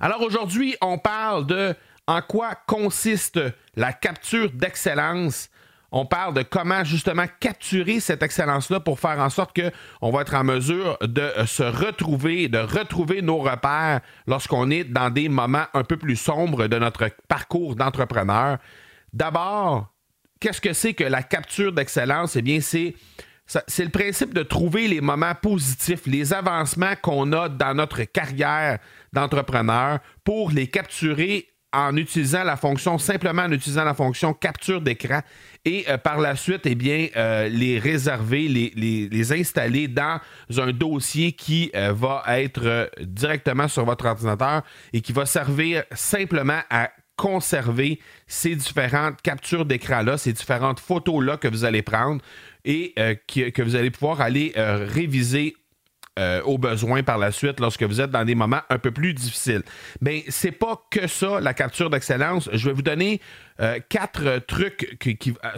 Alors 0.00 0.23
aujourd'hui, 0.23 0.77
on 0.81 0.99
parle 0.99 1.47
de 1.47 1.75
en 2.07 2.23
quoi 2.23 2.55
consiste 2.67 3.38
la 3.77 3.93
capture 3.93 4.50
d'excellence. 4.50 5.50
On 5.90 6.04
parle 6.04 6.35
de 6.35 6.42
comment 6.42 6.85
justement 6.85 7.25
capturer 7.40 7.99
cette 8.00 8.23
excellence-là 8.23 8.80
pour 8.80 9.00
faire 9.00 9.18
en 9.21 9.30
sorte 9.30 9.59
qu'on 9.59 10.11
va 10.11 10.21
être 10.21 10.35
en 10.35 10.45
mesure 10.45 10.99
de 11.00 11.30
se 11.47 11.62
retrouver, 11.62 12.49
de 12.49 12.59
retrouver 12.59 13.23
nos 13.23 13.38
repères 13.38 14.00
lorsqu'on 14.26 14.71
est 14.71 14.85
dans 14.85 15.09
des 15.09 15.30
moments 15.30 15.64
un 15.73 15.85
peu 15.85 15.97
plus 15.97 16.16
sombres 16.16 16.66
de 16.66 16.78
notre 16.78 17.09
parcours 17.26 17.75
d'entrepreneur. 17.75 18.59
D'abord, 19.14 19.90
qu'est-ce 20.40 20.61
que 20.61 20.75
c'est 20.75 20.92
que 20.92 21.04
la 21.04 21.23
capture 21.23 21.73
d'excellence? 21.73 22.37
Eh 22.37 22.42
bien, 22.42 22.61
c'est 22.61 22.95
c'est 23.66 23.85
le 23.85 23.90
principe 23.90 24.35
de 24.35 24.42
trouver 24.42 24.88
les 24.88 25.00
moments 25.00 25.35
positifs, 25.35 26.04
les 26.04 26.35
avancements 26.35 26.97
qu'on 27.00 27.33
a 27.33 27.49
dans 27.49 27.73
notre 27.73 28.02
carrière 28.02 28.78
d'entrepreneur 29.14 30.00
pour 30.23 30.50
les 30.50 30.66
capturer 30.66 31.49
en 31.73 31.97
utilisant 31.97 32.45
la 32.45 32.57
fonction, 32.57 32.97
simplement 32.99 33.43
en 33.43 33.53
utilisant 33.53 33.85
la 33.85 33.95
fonction 33.95 34.33
capture 34.33 34.81
d'écran 34.81 35.21
et 35.65 35.85
euh, 35.89 35.99
par 35.99 36.19
la 36.19 36.35
suite, 36.35 36.63
eh 36.65 36.75
bien, 36.75 37.09
euh, 37.17 37.49
les 37.49 37.79
réserver, 37.79 38.49
les, 38.49 39.33
installer 39.33 39.89
dans 39.89 40.19
un 40.57 40.73
dossier 40.73 41.33
qui 41.33 41.71
euh, 41.75 41.93
va 41.93 42.23
être 42.29 42.91
directement 43.03 43.69
sur 43.69 43.85
votre 43.85 44.07
ordinateur 44.07 44.63
et 44.93 45.03
qui 45.03 45.13
va 45.13 45.27
servir 45.27 45.85
simplement 45.93 46.61
à 46.71 46.91
conserver 47.17 48.01
ces 48.27 48.55
différentes 48.55 49.21
captures 49.21 49.67
d'écran-là, 49.67 50.17
ces 50.17 50.33
différentes 50.33 50.81
photos-là 50.81 51.37
que 51.37 51.49
vous 51.49 51.65
allez 51.65 51.83
prendre 51.83 52.23
et 52.65 52.95
que, 53.27 53.63
vous 53.63 53.75
allez 53.75 53.91
pouvoir 53.91 54.21
aller 54.21 54.53
réviser 54.57 55.57
euh, 56.19 56.43
au 56.43 56.59
besoin 56.59 57.03
par 57.03 57.17
la 57.17 57.33
suite 57.33 57.61
lorsque 57.61 57.83
vous 57.83 58.01
êtes 58.01 58.11
dans 58.11 58.25
des 58.25 58.35
moments 58.35 58.61
un 58.69 58.79
peu 58.79 58.91
plus 58.91 59.15
difficiles. 59.15 59.63
Mais 60.01 60.25
c'est 60.29 60.53
pas 60.53 60.83
que 60.91 61.07
ça 61.07 61.41
la 61.41 61.55
capture 61.55 61.91
d'excellence. 61.91 62.51
Je 62.53 62.67
vais 62.69 62.75
vous 62.75 62.83
donner 62.83 63.21
quatre 63.89 64.39
trucs 64.47 64.97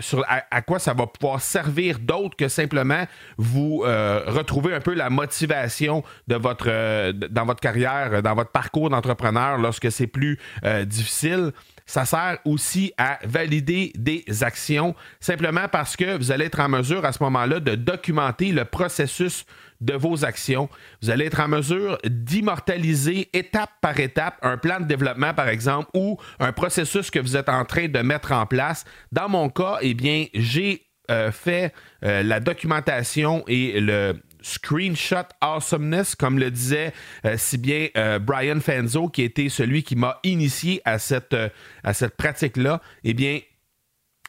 sur 0.00 0.24
à, 0.26 0.62
quoi 0.62 0.78
ça 0.78 0.94
va 0.94 1.06
pouvoir 1.06 1.42
servir 1.42 1.98
d'autre 1.98 2.34
que 2.34 2.48
simplement 2.48 3.04
vous 3.36 3.80
retrouver 3.80 4.74
un 4.74 4.80
peu 4.80 4.94
la 4.94 5.10
motivation 5.10 6.02
de 6.26 6.36
votre 6.36 7.12
dans 7.28 7.44
votre 7.44 7.60
carrière, 7.60 8.22
dans 8.22 8.34
votre 8.34 8.52
parcours 8.52 8.88
d'entrepreneur 8.88 9.58
lorsque 9.58 9.92
c'est 9.92 10.06
plus 10.06 10.38
difficile 10.86 11.52
ça 11.90 12.04
sert 12.04 12.38
aussi 12.44 12.92
à 12.98 13.18
valider 13.24 13.90
des 13.96 14.24
actions, 14.44 14.94
simplement 15.18 15.66
parce 15.66 15.96
que 15.96 16.16
vous 16.16 16.30
allez 16.30 16.44
être 16.44 16.60
en 16.60 16.68
mesure 16.68 17.04
à 17.04 17.10
ce 17.10 17.20
moment-là 17.24 17.58
de 17.58 17.74
documenter 17.74 18.52
le 18.52 18.64
processus 18.64 19.44
de 19.80 19.94
vos 19.94 20.24
actions. 20.24 20.68
Vous 21.02 21.10
allez 21.10 21.24
être 21.24 21.40
en 21.40 21.48
mesure 21.48 21.98
d'immortaliser 22.04 23.28
étape 23.32 23.70
par 23.80 23.98
étape 23.98 24.38
un 24.42 24.56
plan 24.56 24.78
de 24.78 24.84
développement, 24.84 25.34
par 25.34 25.48
exemple, 25.48 25.90
ou 25.92 26.16
un 26.38 26.52
processus 26.52 27.10
que 27.10 27.18
vous 27.18 27.36
êtes 27.36 27.48
en 27.48 27.64
train 27.64 27.88
de 27.88 27.98
mettre 27.98 28.30
en 28.30 28.46
place. 28.46 28.84
Dans 29.10 29.28
mon 29.28 29.48
cas, 29.48 29.78
eh 29.80 29.94
bien, 29.94 30.26
j'ai 30.32 30.86
euh, 31.10 31.32
fait 31.32 31.74
euh, 32.04 32.22
la 32.22 32.38
documentation 32.38 33.42
et 33.48 33.80
le, 33.80 34.14
screenshot 34.42 35.26
awesomeness, 35.40 36.14
comme 36.14 36.38
le 36.38 36.50
disait 36.50 36.92
euh, 37.24 37.34
si 37.36 37.58
bien 37.58 37.88
euh, 37.96 38.18
Brian 38.18 38.60
Fanzo, 38.60 39.08
qui 39.08 39.22
était 39.22 39.48
celui 39.48 39.82
qui 39.82 39.96
m'a 39.96 40.18
initié 40.24 40.82
à 40.84 40.98
cette, 40.98 41.34
euh, 41.34 41.48
à 41.84 41.94
cette 41.94 42.16
pratique-là, 42.16 42.80
eh 43.04 43.14
bien, 43.14 43.40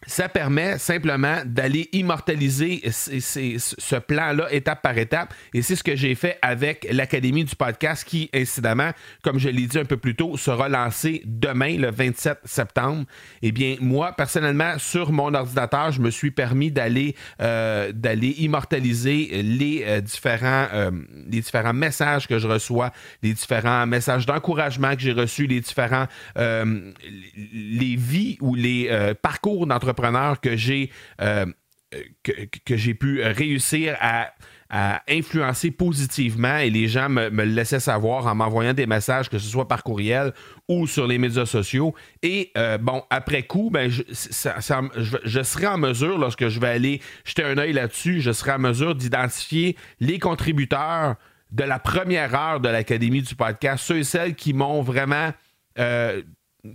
ça 0.07 0.29
permet 0.29 0.77
simplement 0.79 1.37
d'aller 1.45 1.89
immortaliser 1.91 2.81
ce 2.89 3.95
plan-là 3.99 4.51
étape 4.51 4.81
par 4.81 4.97
étape. 4.97 5.33
Et 5.53 5.61
c'est 5.61 5.75
ce 5.75 5.83
que 5.83 5.95
j'ai 5.95 6.15
fait 6.15 6.37
avec 6.41 6.87
l'Académie 6.91 7.43
du 7.43 7.55
podcast 7.55 8.03
qui, 8.03 8.29
incidemment, 8.33 8.91
comme 9.21 9.39
je 9.39 9.49
l'ai 9.49 9.67
dit 9.67 9.77
un 9.77 9.85
peu 9.85 9.97
plus 9.97 10.15
tôt, 10.15 10.37
sera 10.37 10.69
lancée 10.69 11.21
demain, 11.25 11.77
le 11.77 11.91
27 11.91 12.39
septembre. 12.45 13.05
Eh 13.41 13.51
bien, 13.51 13.75
moi, 13.79 14.13
personnellement, 14.13 14.77
sur 14.79 15.11
mon 15.11 15.33
ordinateur, 15.33 15.91
je 15.91 16.01
me 16.01 16.09
suis 16.09 16.31
permis 16.31 16.71
d'aller 16.71 17.15
euh, 17.41 17.91
immortaliser 18.37 19.43
les, 19.43 19.83
euh, 19.85 20.01
différents, 20.01 20.67
euh, 20.73 20.91
les 21.29 21.41
différents 21.41 21.73
messages 21.73 22.27
que 22.27 22.39
je 22.39 22.47
reçois, 22.47 22.91
les 23.21 23.33
différents 23.33 23.85
messages 23.85 24.25
d'encouragement 24.25 24.95
que 24.95 25.01
j'ai 25.01 25.13
reçus, 25.13 25.47
les 25.47 25.61
différents 25.61 26.07
les 26.35 27.95
vies 27.95 28.37
ou 28.41 28.55
les 28.55 29.13
parcours 29.21 29.67
d'entreprise 29.67 29.90
que 30.41 30.55
j'ai 30.55 30.91
euh, 31.21 31.45
que, 32.23 32.77
j'ai 32.77 32.93
pu 32.93 33.21
réussir 33.21 33.97
à, 33.99 34.31
influencer 35.09 35.69
positivement 35.69 36.55
et 36.55 36.69
les 36.69 36.87
gens 36.87 37.09
me, 37.09 37.27
le 37.27 37.43
laissaient 37.43 37.81
savoir 37.81 38.25
en 38.27 38.35
m'envoyant 38.35 38.73
des 38.73 38.85
messages, 38.85 39.29
que 39.29 39.37
ce 39.37 39.49
soit 39.49 39.67
par 39.67 39.83
courriel 39.83 40.31
ou 40.69 40.87
sur 40.87 41.07
les 41.07 41.17
médias 41.17 41.45
sociaux. 41.45 41.93
Et 42.23 42.51
euh, 42.57 42.77
bon, 42.77 43.03
après 43.09 43.43
coup, 43.43 43.69
ben, 43.69 43.89
je, 43.89 44.03
je, 44.07 45.43
serai 45.43 45.67
en 45.67 45.77
mesure, 45.77 46.17
lorsque 46.17 46.47
je 46.47 46.61
vais 46.61 46.69
aller 46.69 47.01
jeter 47.25 47.43
un 47.43 47.57
œil 47.57 47.73
là-dessus, 47.73 48.21
je 48.21 48.31
serai 48.31 48.53
en 48.53 48.59
mesure 48.59 48.95
d'identifier 48.95 49.75
les 49.99 50.19
contributeurs 50.19 51.17
de 51.51 51.65
la 51.65 51.77
première 51.77 52.33
heure 52.33 52.61
de 52.61 52.69
l'Académie 52.69 53.23
du 53.23 53.35
podcast, 53.35 53.83
ceux 53.83 53.97
et 53.97 54.03
celles 54.05 54.35
qui 54.35 54.53
m'ont 54.53 54.81
vraiment 54.81 55.31
euh, 55.79 56.21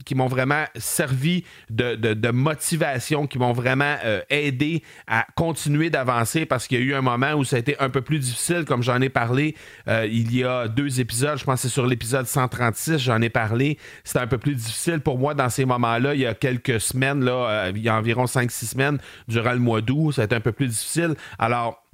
qui 0.05 0.15
m'ont 0.15 0.27
vraiment 0.27 0.65
servi 0.77 1.45
de, 1.71 2.31
motivation, 2.31 3.27
qui 3.27 3.39
m'ont 3.39 3.53
vraiment 3.53 3.97
euh, 4.05 4.21
aidé 4.31 4.83
à 5.07 5.27
continuer 5.37 5.91
d'avancer 5.91 6.47
parce 6.47 6.67
qu'il 6.67 6.79
y 6.79 6.83
a 6.83 6.85
eu 6.85 6.95
un 6.95 7.03
moment 7.03 7.35
où 7.35 7.45
ça 7.45 7.57
a 7.57 7.59
été 7.59 7.79
un 7.79 7.89
peu 7.89 8.03
plus 8.03 8.19
difficile, 8.19 8.65
comme 8.65 8.83
j'en 8.83 9.01
ai 9.01 9.09
parlé 9.09 9.55
euh, 9.89 10.07
il 10.11 10.35
y 10.35 10.45
a 10.45 10.69
deux 10.69 11.01
épisodes, 11.01 11.39
je 11.39 11.45
pense 11.45 11.63
que 11.63 11.69
c'est 11.69 11.73
sur 11.73 11.87
l'épisode 11.87 12.27
136, 12.27 12.99
j'en 12.99 13.21
ai 13.21 13.29
parlé. 13.29 13.79
C'était 14.05 14.21
un 14.21 14.27
peu 14.27 14.39
plus 14.39 14.55
difficile 14.55 15.01
pour 15.01 15.19
moi 15.19 15.35
dans 15.35 15.49
ces 15.49 15.65
moments-là, 15.65 16.15
il 16.15 16.21
y 16.21 16.27
a 16.27 16.35
quelques 16.35 16.81
semaines, 16.81 17.25
là, 17.25 17.33
euh, 17.33 17.73
il 17.75 17.83
y 17.83 17.89
a 17.89 17.97
environ 17.97 18.25
5-6 18.25 18.67
semaines, 18.67 18.99
durant 19.29 19.53
le 19.53 19.59
mois 19.59 19.81
d'août, 19.81 20.13
ça 20.13 20.23
a 20.23 20.25
été 20.25 20.35
un 20.35 20.41
peu 20.41 20.53
plus 20.53 20.69
difficile. 20.69 21.15
Alors, 21.39 21.86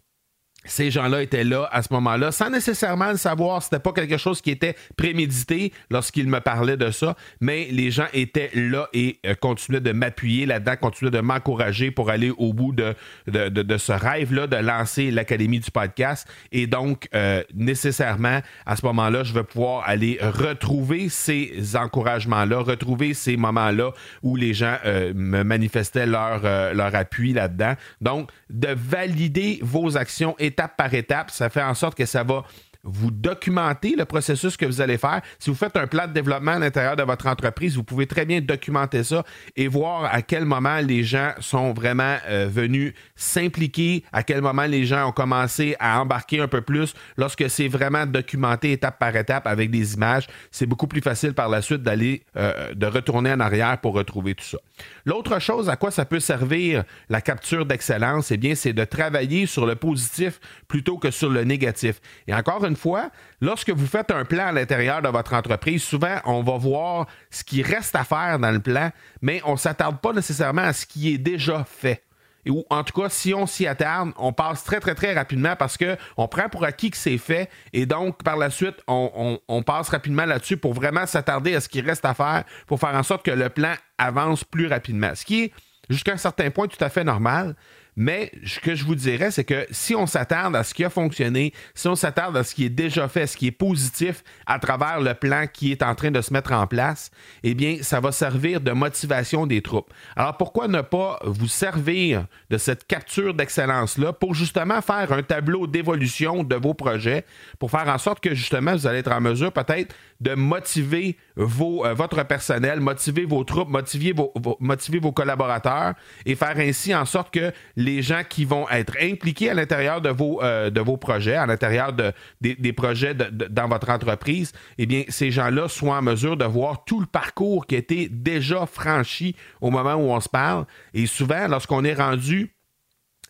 ces 0.64 0.90
gens-là 0.90 1.22
étaient 1.22 1.44
là 1.44 1.68
à 1.72 1.82
ce 1.82 1.92
moment-là, 1.92 2.30
sans 2.32 2.50
nécessairement 2.50 3.10
le 3.10 3.16
savoir. 3.16 3.62
C'était 3.62 3.80
pas 3.80 3.92
quelque 3.92 4.16
chose 4.16 4.40
qui 4.40 4.50
était 4.50 4.76
prémédité 4.96 5.72
lorsqu'ils 5.90 6.28
me 6.28 6.40
parlaient 6.40 6.76
de 6.76 6.90
ça, 6.90 7.16
mais 7.40 7.68
les 7.70 7.90
gens 7.90 8.06
étaient 8.12 8.50
là 8.54 8.88
et 8.92 9.18
euh, 9.26 9.34
continuaient 9.34 9.80
de 9.80 9.92
m'appuyer 9.92 10.46
là-dedans, 10.46 10.74
continuaient 10.80 11.10
de 11.10 11.20
m'encourager 11.20 11.90
pour 11.90 12.10
aller 12.10 12.30
au 12.30 12.52
bout 12.52 12.72
de, 12.72 12.94
de, 13.26 13.76
ce 13.76 13.92
rêve-là 13.92 14.46
de 14.46 14.56
lancer 14.56 15.10
l'Académie 15.10 15.60
du 15.60 15.70
podcast. 15.70 16.28
Et 16.52 16.66
donc, 16.66 17.08
euh, 17.14 17.42
nécessairement, 17.54 18.40
à 18.66 18.76
ce 18.76 18.86
moment-là, 18.86 19.24
je 19.24 19.32
vais 19.32 19.44
pouvoir 19.44 19.82
aller 19.86 20.18
retrouver 20.22 21.08
ces 21.08 21.76
encouragements-là, 21.76 22.58
retrouver 22.58 23.14
ces 23.14 23.36
moments-là 23.36 23.92
où 24.22 24.36
les 24.36 24.54
gens 24.54 24.76
euh, 24.84 25.12
me 25.14 25.42
manifestaient 25.42 26.06
leur, 26.06 26.42
leur 26.74 26.94
appui 26.94 27.32
là-dedans. 27.32 27.74
Donc, 28.00 28.30
de 28.50 28.68
valider 28.68 29.58
vos 29.62 29.96
actions 29.96 30.36
et 30.38 30.51
étape 30.52 30.76
par 30.76 30.92
étape. 30.92 31.30
Ça 31.30 31.48
fait 31.50 31.62
en 31.62 31.74
sorte 31.74 31.96
que 31.96 32.06
ça 32.06 32.22
va 32.22 32.44
vous 32.84 33.10
documenter 33.10 33.94
le 33.96 34.04
processus 34.04 34.56
que 34.56 34.66
vous 34.66 34.80
allez 34.80 34.98
faire. 34.98 35.20
Si 35.38 35.50
vous 35.50 35.56
faites 35.56 35.76
un 35.76 35.86
plan 35.86 36.06
de 36.08 36.12
développement 36.12 36.52
à 36.52 36.58
l'intérieur 36.58 36.96
de 36.96 37.02
votre 37.02 37.26
entreprise, 37.26 37.76
vous 37.76 37.84
pouvez 37.84 38.06
très 38.06 38.26
bien 38.26 38.40
documenter 38.40 39.04
ça 39.04 39.24
et 39.56 39.68
voir 39.68 40.04
à 40.12 40.22
quel 40.22 40.44
moment 40.44 40.78
les 40.78 41.04
gens 41.04 41.32
sont 41.38 41.72
vraiment 41.72 42.16
euh, 42.28 42.48
venus 42.50 42.94
s'impliquer, 43.14 44.04
à 44.12 44.22
quel 44.22 44.42
moment 44.42 44.66
les 44.66 44.84
gens 44.84 45.08
ont 45.08 45.12
commencé 45.12 45.76
à 45.78 46.00
embarquer 46.00 46.40
un 46.40 46.48
peu 46.48 46.60
plus. 46.60 46.94
Lorsque 47.16 47.48
c'est 47.48 47.68
vraiment 47.68 48.06
documenté 48.06 48.72
étape 48.72 48.98
par 48.98 49.14
étape 49.14 49.46
avec 49.46 49.70
des 49.70 49.94
images, 49.94 50.26
c'est 50.50 50.66
beaucoup 50.66 50.88
plus 50.88 51.02
facile 51.02 51.34
par 51.34 51.48
la 51.48 51.62
suite 51.62 51.82
d'aller, 51.82 52.24
euh, 52.36 52.74
de 52.74 52.86
retourner 52.86 53.32
en 53.32 53.40
arrière 53.40 53.78
pour 53.78 53.94
retrouver 53.94 54.34
tout 54.34 54.44
ça. 54.44 54.58
L'autre 55.04 55.38
chose 55.40 55.68
à 55.68 55.76
quoi 55.76 55.90
ça 55.90 56.04
peut 56.04 56.20
servir 56.20 56.84
la 57.08 57.20
capture 57.20 57.64
d'excellence, 57.64 58.32
eh 58.32 58.36
bien, 58.36 58.54
c'est 58.54 58.72
de 58.72 58.84
travailler 58.84 59.46
sur 59.46 59.66
le 59.66 59.76
positif 59.76 60.40
plutôt 60.66 60.98
que 60.98 61.10
sur 61.10 61.30
le 61.30 61.44
négatif. 61.44 62.00
Et 62.26 62.34
encore 62.34 62.64
une 62.64 62.71
fois, 62.76 63.10
lorsque 63.40 63.70
vous 63.70 63.86
faites 63.86 64.10
un 64.10 64.24
plan 64.24 64.46
à 64.46 64.52
l'intérieur 64.52 65.02
de 65.02 65.08
votre 65.08 65.34
entreprise, 65.34 65.82
souvent, 65.82 66.16
on 66.24 66.42
va 66.42 66.56
voir 66.56 67.06
ce 67.30 67.44
qui 67.44 67.62
reste 67.62 67.94
à 67.96 68.04
faire 68.04 68.38
dans 68.38 68.50
le 68.50 68.60
plan, 68.60 68.90
mais 69.20 69.40
on 69.44 69.52
ne 69.52 69.56
s'attarde 69.56 70.00
pas 70.00 70.12
nécessairement 70.12 70.62
à 70.62 70.72
ce 70.72 70.86
qui 70.86 71.14
est 71.14 71.18
déjà 71.18 71.64
fait. 71.64 72.02
ou 72.48 72.64
en 72.70 72.82
tout 72.84 73.00
cas, 73.00 73.08
si 73.08 73.34
on 73.34 73.46
s'y 73.46 73.66
attarde, 73.66 74.12
on 74.16 74.32
passe 74.32 74.64
très, 74.64 74.80
très, 74.80 74.94
très 74.94 75.14
rapidement 75.14 75.54
parce 75.56 75.76
qu'on 75.76 76.28
prend 76.28 76.48
pour 76.48 76.64
acquis 76.64 76.90
que 76.90 76.96
c'est 76.96 77.18
fait 77.18 77.48
et 77.72 77.86
donc, 77.86 78.22
par 78.22 78.36
la 78.36 78.50
suite, 78.50 78.76
on, 78.88 79.62
passe 79.64 79.88
rapidement 79.88 80.24
là-dessus 80.24 80.56
pour 80.56 80.74
vraiment 80.74 81.06
s'attarder 81.06 81.54
à 81.54 81.60
ce 81.60 81.68
qui 81.68 81.80
reste 81.80 82.04
à 82.04 82.14
faire 82.14 82.44
pour 82.66 82.80
faire 82.80 82.94
en 82.94 83.02
sorte 83.02 83.24
que 83.24 83.30
le 83.30 83.48
plan 83.48 83.74
avance 83.98 84.44
plus 84.44 84.66
rapidement. 84.66 85.14
Ce 85.14 85.24
qui 85.24 85.44
est, 85.44 85.52
jusqu'à 85.88 86.12
un 86.12 86.16
certain 86.16 86.50
point, 86.50 86.66
tout 86.66 86.82
à 86.84 86.88
fait 86.88 87.04
normal. 87.04 87.54
Mais 87.96 88.32
ce 88.46 88.58
que 88.58 88.74
je 88.74 88.84
vous 88.84 88.94
dirais, 88.94 89.30
c'est 89.30 89.44
que 89.44 89.66
si 89.70 89.94
on 89.94 90.06
s'attarde 90.06 90.56
à 90.56 90.64
ce 90.64 90.72
qui 90.72 90.84
a 90.84 90.90
fonctionné, 90.90 91.52
si 91.74 91.88
on 91.88 91.94
s'attarde 91.94 92.36
à 92.36 92.44
ce 92.44 92.54
qui 92.54 92.64
est 92.64 92.70
déjà 92.70 93.06
fait, 93.08 93.26
ce 93.26 93.36
qui 93.36 93.48
est 93.48 93.52
positif 93.52 94.24
à 94.46 94.58
travers 94.58 95.00
le 95.00 95.12
plan 95.14 95.46
qui 95.52 95.72
est 95.72 95.82
en 95.82 95.94
train 95.94 96.10
de 96.10 96.20
se 96.20 96.32
mettre 96.32 96.52
en 96.52 96.66
place, 96.66 97.10
eh 97.42 97.54
bien, 97.54 97.78
ça 97.82 98.00
va 98.00 98.10
servir 98.10 98.60
de 98.60 98.72
motivation 98.72 99.46
des 99.46 99.60
troupes. 99.60 99.92
Alors, 100.16 100.36
pourquoi 100.38 100.68
ne 100.68 100.80
pas 100.80 101.18
vous 101.24 101.48
servir 101.48 102.26
de 102.48 102.56
cette 102.56 102.86
capture 102.86 103.34
d'excellence-là 103.34 104.14
pour 104.14 104.34
justement 104.34 104.80
faire 104.80 105.12
un 105.12 105.22
tableau 105.22 105.66
d'évolution 105.66 106.44
de 106.44 106.54
vos 106.56 106.74
projets, 106.74 107.26
pour 107.58 107.70
faire 107.70 107.88
en 107.88 107.98
sorte 107.98 108.20
que 108.20 108.34
justement, 108.34 108.72
vous 108.72 108.86
allez 108.86 109.00
être 109.00 109.12
en 109.12 109.20
mesure 109.20 109.52
peut-être 109.52 109.94
de 110.20 110.34
motiver 110.34 111.18
euh, 111.38 111.94
votre 111.94 112.22
personnel, 112.24 112.80
motiver 112.80 113.24
vos 113.24 113.44
troupes, 113.44 113.68
motiver 113.68 114.12
vos, 114.12 115.12
collaborateurs 115.12 115.94
et 116.26 116.34
faire 116.34 116.58
ainsi 116.58 116.94
en 116.94 117.04
sorte 117.04 117.32
que 117.32 117.52
les 117.76 118.02
gens 118.02 118.22
qui 118.28 118.44
vont 118.44 118.68
être 118.70 118.96
impliqués 119.00 119.50
à 119.50 119.54
l'intérieur 119.54 120.00
de 120.00 120.10
vos, 120.10 120.42
euh, 120.42 120.70
projets, 121.00 121.36
à 121.36 121.46
l'intérieur 121.46 121.92
de, 121.92 122.12
des, 122.40 122.72
projets 122.72 123.14
dans 123.14 123.68
votre 123.68 123.90
entreprise, 123.90 124.52
eh 124.78 124.86
bien, 124.86 125.04
ces 125.08 125.30
gens-là 125.30 125.68
soient 125.68 125.96
en 125.96 126.02
mesure 126.02 126.36
de 126.36 126.44
voir 126.44 126.84
tout 126.84 127.00
le 127.00 127.06
parcours 127.06 127.66
qui 127.66 127.76
a 127.76 127.78
été 127.78 128.08
déjà 128.08 128.66
franchi 128.66 129.34
au 129.60 129.70
moment 129.70 129.94
où 129.94 130.10
on 130.12 130.20
se 130.20 130.28
parle. 130.28 130.66
Et 130.94 131.06
souvent, 131.06 131.48
lorsqu'on 131.48 131.84
est 131.84 131.94
rendu 131.94 132.52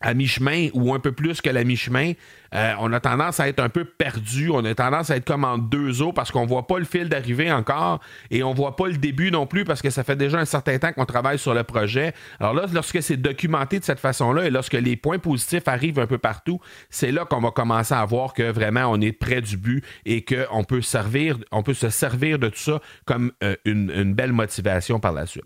à 0.03 0.13
mi-chemin 0.13 0.67
ou 0.73 0.93
un 0.93 0.99
peu 0.99 1.13
plus 1.13 1.41
que 1.41 1.49
la 1.49 1.63
mi-chemin, 1.63 2.13
euh, 2.53 2.73
on 2.79 2.91
a 2.93 2.99
tendance 2.99 3.39
à 3.39 3.47
être 3.47 3.59
un 3.59 3.69
peu 3.69 3.85
perdu, 3.85 4.51
on 4.51 4.63
a 4.63 4.75
tendance 4.75 5.09
à 5.09 5.15
être 5.15 5.25
comme 5.25 5.43
en 5.43 5.57
deux 5.57 6.01
eaux 6.01 6.13
parce 6.13 6.29
qu'on 6.29 6.45
voit 6.45 6.67
pas 6.67 6.77
le 6.77 6.85
fil 6.85 7.09
d'arrivée 7.09 7.51
encore 7.51 7.99
et 8.29 8.43
on 8.43 8.53
voit 8.53 8.75
pas 8.75 8.87
le 8.87 8.97
début 8.97 9.31
non 9.31 9.47
plus 9.47 9.63
parce 9.63 9.81
que 9.81 9.89
ça 9.89 10.03
fait 10.03 10.15
déjà 10.15 10.37
un 10.37 10.45
certain 10.45 10.77
temps 10.77 10.91
qu'on 10.93 11.05
travaille 11.05 11.39
sur 11.39 11.53
le 11.53 11.63
projet. 11.63 12.13
Alors 12.39 12.53
là, 12.53 12.65
lorsque 12.71 13.01
c'est 13.01 13.17
documenté 13.17 13.79
de 13.79 13.85
cette 13.85 13.99
façon-là 13.99 14.45
et 14.45 14.49
lorsque 14.51 14.73
les 14.73 14.95
points 14.95 15.19
positifs 15.19 15.67
arrivent 15.67 15.99
un 15.99 16.07
peu 16.07 16.19
partout, 16.19 16.59
c'est 16.89 17.11
là 17.11 17.25
qu'on 17.25 17.41
va 17.41 17.51
commencer 17.51 17.95
à 17.95 18.05
voir 18.05 18.33
que 18.33 18.51
vraiment 18.51 18.85
on 18.87 18.99
est 19.01 19.13
près 19.13 19.41
du 19.41 19.57
but 19.57 19.83
et 20.05 20.23
qu'on 20.23 20.63
peut 20.63 20.81
servir, 20.81 21.37
on 21.51 21.63
peut 21.63 21.73
se 21.73 21.89
servir 21.89 22.37
de 22.39 22.49
tout 22.49 22.59
ça 22.59 22.81
comme 23.05 23.31
euh, 23.43 23.55
une 23.65 24.13
belle 24.13 24.33
motivation 24.33 24.99
par 24.99 25.13
la 25.13 25.25
suite. 25.25 25.45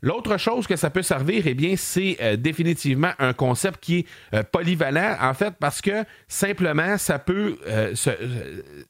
L'autre 0.00 0.36
chose 0.36 0.68
que 0.68 0.76
ça 0.76 0.90
peut 0.90 1.02
servir, 1.02 1.42
eh 1.46 1.54
bien, 1.54 1.74
c'est 1.76 2.18
euh, 2.20 2.36
définitivement 2.36 3.10
un 3.18 3.32
concept 3.32 3.80
qui 3.82 3.97
euh, 4.34 4.42
polyvalent, 4.42 5.16
en 5.20 5.34
fait, 5.34 5.54
parce 5.58 5.80
que 5.80 6.04
simplement, 6.26 6.98
ça 6.98 7.18
peut, 7.18 7.58
euh, 7.66 7.94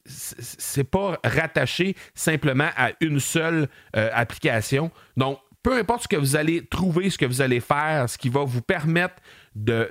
c'est 0.05 0.85
pas 0.85 1.19
rattaché 1.25 1.97
simplement 2.15 2.71
à 2.77 2.91
une 3.01 3.21
seule 3.21 3.69
application. 3.93 4.91
Donc, 5.17 5.39
peu 5.63 5.77
importe 5.77 6.05
ce 6.05 6.09
que 6.09 6.17
vous 6.17 6.37
allez 6.37 6.65
trouver, 6.67 7.11
ce 7.11 7.19
que 7.19 7.27
vous 7.27 7.43
allez 7.43 7.61
faire, 7.61 8.09
ce 8.09 8.17
qui 8.17 8.29
va 8.29 8.45
vous 8.45 8.63
permettre 8.63 9.17
de 9.55 9.91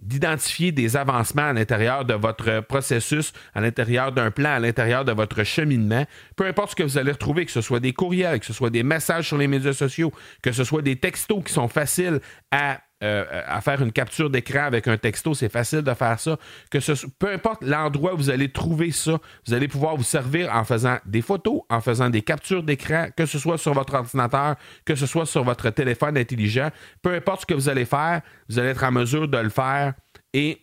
d'identifier 0.00 0.72
des 0.72 0.96
avancements 0.96 1.48
à 1.48 1.52
l'intérieur 1.52 2.04
de 2.04 2.14
votre 2.14 2.60
processus, 2.60 3.32
à 3.54 3.60
l'intérieur 3.60 4.12
d'un 4.12 4.30
plan, 4.30 4.50
à 4.50 4.58
l'intérieur 4.58 5.04
de 5.04 5.12
votre 5.12 5.42
cheminement. 5.44 6.06
Peu 6.36 6.46
importe 6.46 6.70
ce 6.70 6.76
que 6.76 6.82
vous 6.82 6.98
allez 6.98 7.12
retrouver, 7.12 7.44
que 7.44 7.52
ce 7.52 7.60
soit 7.60 7.80
des 7.80 7.92
courriels, 7.92 8.40
que 8.40 8.46
ce 8.46 8.52
soit 8.52 8.70
des 8.70 8.82
messages 8.82 9.28
sur 9.28 9.38
les 9.38 9.48
médias 9.48 9.72
sociaux, 9.72 10.12
que 10.42 10.52
ce 10.52 10.64
soit 10.64 10.82
des 10.82 10.96
textos 10.96 11.42
qui 11.44 11.52
sont 11.52 11.68
faciles 11.68 12.20
à 12.50 12.80
euh, 13.02 13.42
à 13.46 13.60
faire 13.60 13.82
une 13.82 13.92
capture 13.92 14.30
d'écran 14.30 14.64
avec 14.64 14.88
un 14.88 14.96
texto, 14.96 15.34
c'est 15.34 15.50
facile 15.50 15.82
de 15.82 15.92
faire 15.92 16.18
ça. 16.18 16.38
Que 16.70 16.80
ce, 16.80 16.92
peu 17.18 17.30
importe 17.30 17.62
l'endroit 17.62 18.14
où 18.14 18.16
vous 18.16 18.30
allez 18.30 18.50
trouver 18.50 18.90
ça, 18.90 19.18
vous 19.46 19.52
allez 19.52 19.68
pouvoir 19.68 19.96
vous 19.96 20.02
servir 20.02 20.50
en 20.54 20.64
faisant 20.64 20.96
des 21.04 21.20
photos, 21.20 21.60
en 21.68 21.82
faisant 21.82 22.08
des 22.08 22.22
captures 22.22 22.62
d'écran, 22.62 23.08
que 23.14 23.26
ce 23.26 23.38
soit 23.38 23.58
sur 23.58 23.74
votre 23.74 23.94
ordinateur, 23.94 24.56
que 24.86 24.94
ce 24.94 25.04
soit 25.04 25.26
sur 25.26 25.44
votre 25.44 25.68
téléphone 25.68 26.16
intelligent. 26.16 26.70
Peu 27.02 27.12
importe 27.14 27.42
ce 27.42 27.46
que 27.46 27.54
vous 27.54 27.68
allez 27.68 27.84
faire, 27.84 28.22
vous 28.48 28.58
allez 28.58 28.70
être 28.70 28.84
en 28.84 28.92
mesure 28.92 29.28
de 29.28 29.38
le 29.38 29.50
faire 29.50 29.92
et 30.32 30.62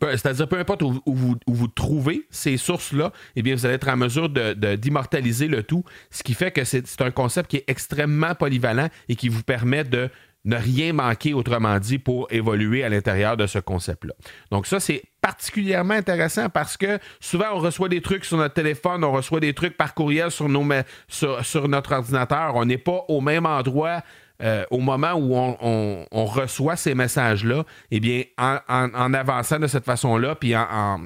c'est-à-dire, 0.00 0.48
peu 0.48 0.58
importe 0.58 0.82
où, 0.82 1.00
vous, 1.06 1.68
trouvez 1.68 2.26
ces 2.30 2.56
sources-là, 2.56 3.12
eh 3.34 3.42
bien, 3.42 3.54
vous 3.54 3.64
allez 3.66 3.76
être 3.76 3.88
en 3.88 3.96
mesure 3.96 4.28
d'immortaliser 4.28 5.48
le 5.48 5.62
tout, 5.62 5.84
ce 6.10 6.22
qui 6.22 6.34
fait 6.34 6.50
que 6.50 6.64
c'est 6.64 7.00
un 7.00 7.10
concept 7.10 7.50
qui 7.50 7.56
est 7.58 7.64
extrêmement 7.68 8.34
polyvalent 8.34 8.88
et 9.08 9.16
qui 9.16 9.28
vous 9.28 9.42
permet 9.42 9.84
de 9.84 10.10
ne 10.46 10.56
rien 10.56 10.92
manquer, 10.92 11.34
autrement 11.34 11.78
dit, 11.78 11.98
pour 11.98 12.28
évoluer 12.30 12.84
à 12.84 12.88
l'intérieur 12.88 13.36
de 13.36 13.46
ce 13.46 13.58
concept-là. 13.58 14.14
Donc 14.50 14.66
ça, 14.66 14.80
c'est 14.80 15.02
particulièrement 15.20 15.94
intéressant 15.94 16.48
parce 16.48 16.76
que 16.76 16.98
souvent, 17.20 17.46
on 17.54 17.58
reçoit 17.58 17.88
des 17.88 18.00
trucs 18.00 18.24
sur 18.24 18.38
notre 18.38 18.54
téléphone, 18.54 19.02
on 19.04 19.12
reçoit 19.12 19.40
des 19.40 19.52
trucs 19.52 19.76
par 19.76 19.92
courriel 19.92 20.30
sur, 20.30 20.48
notre 20.48 21.92
ordinateur. 21.92 22.54
On 22.54 22.64
n'est 22.64 22.78
pas 22.78 23.04
au 23.08 23.20
même 23.20 23.44
endroit 23.44 24.02
euh, 24.42 24.64
au 24.70 24.78
moment 24.78 25.14
où 25.14 25.34
on, 25.34 26.24
reçoit 26.26 26.76
ces 26.76 26.94
messages-là, 26.94 27.64
eh 27.90 28.00
bien, 28.00 28.22
en, 28.38 29.14
avançant 29.14 29.58
de 29.58 29.66
cette 29.66 29.84
façon-là, 29.84 30.34
puis 30.34 30.54
en, 30.54 31.00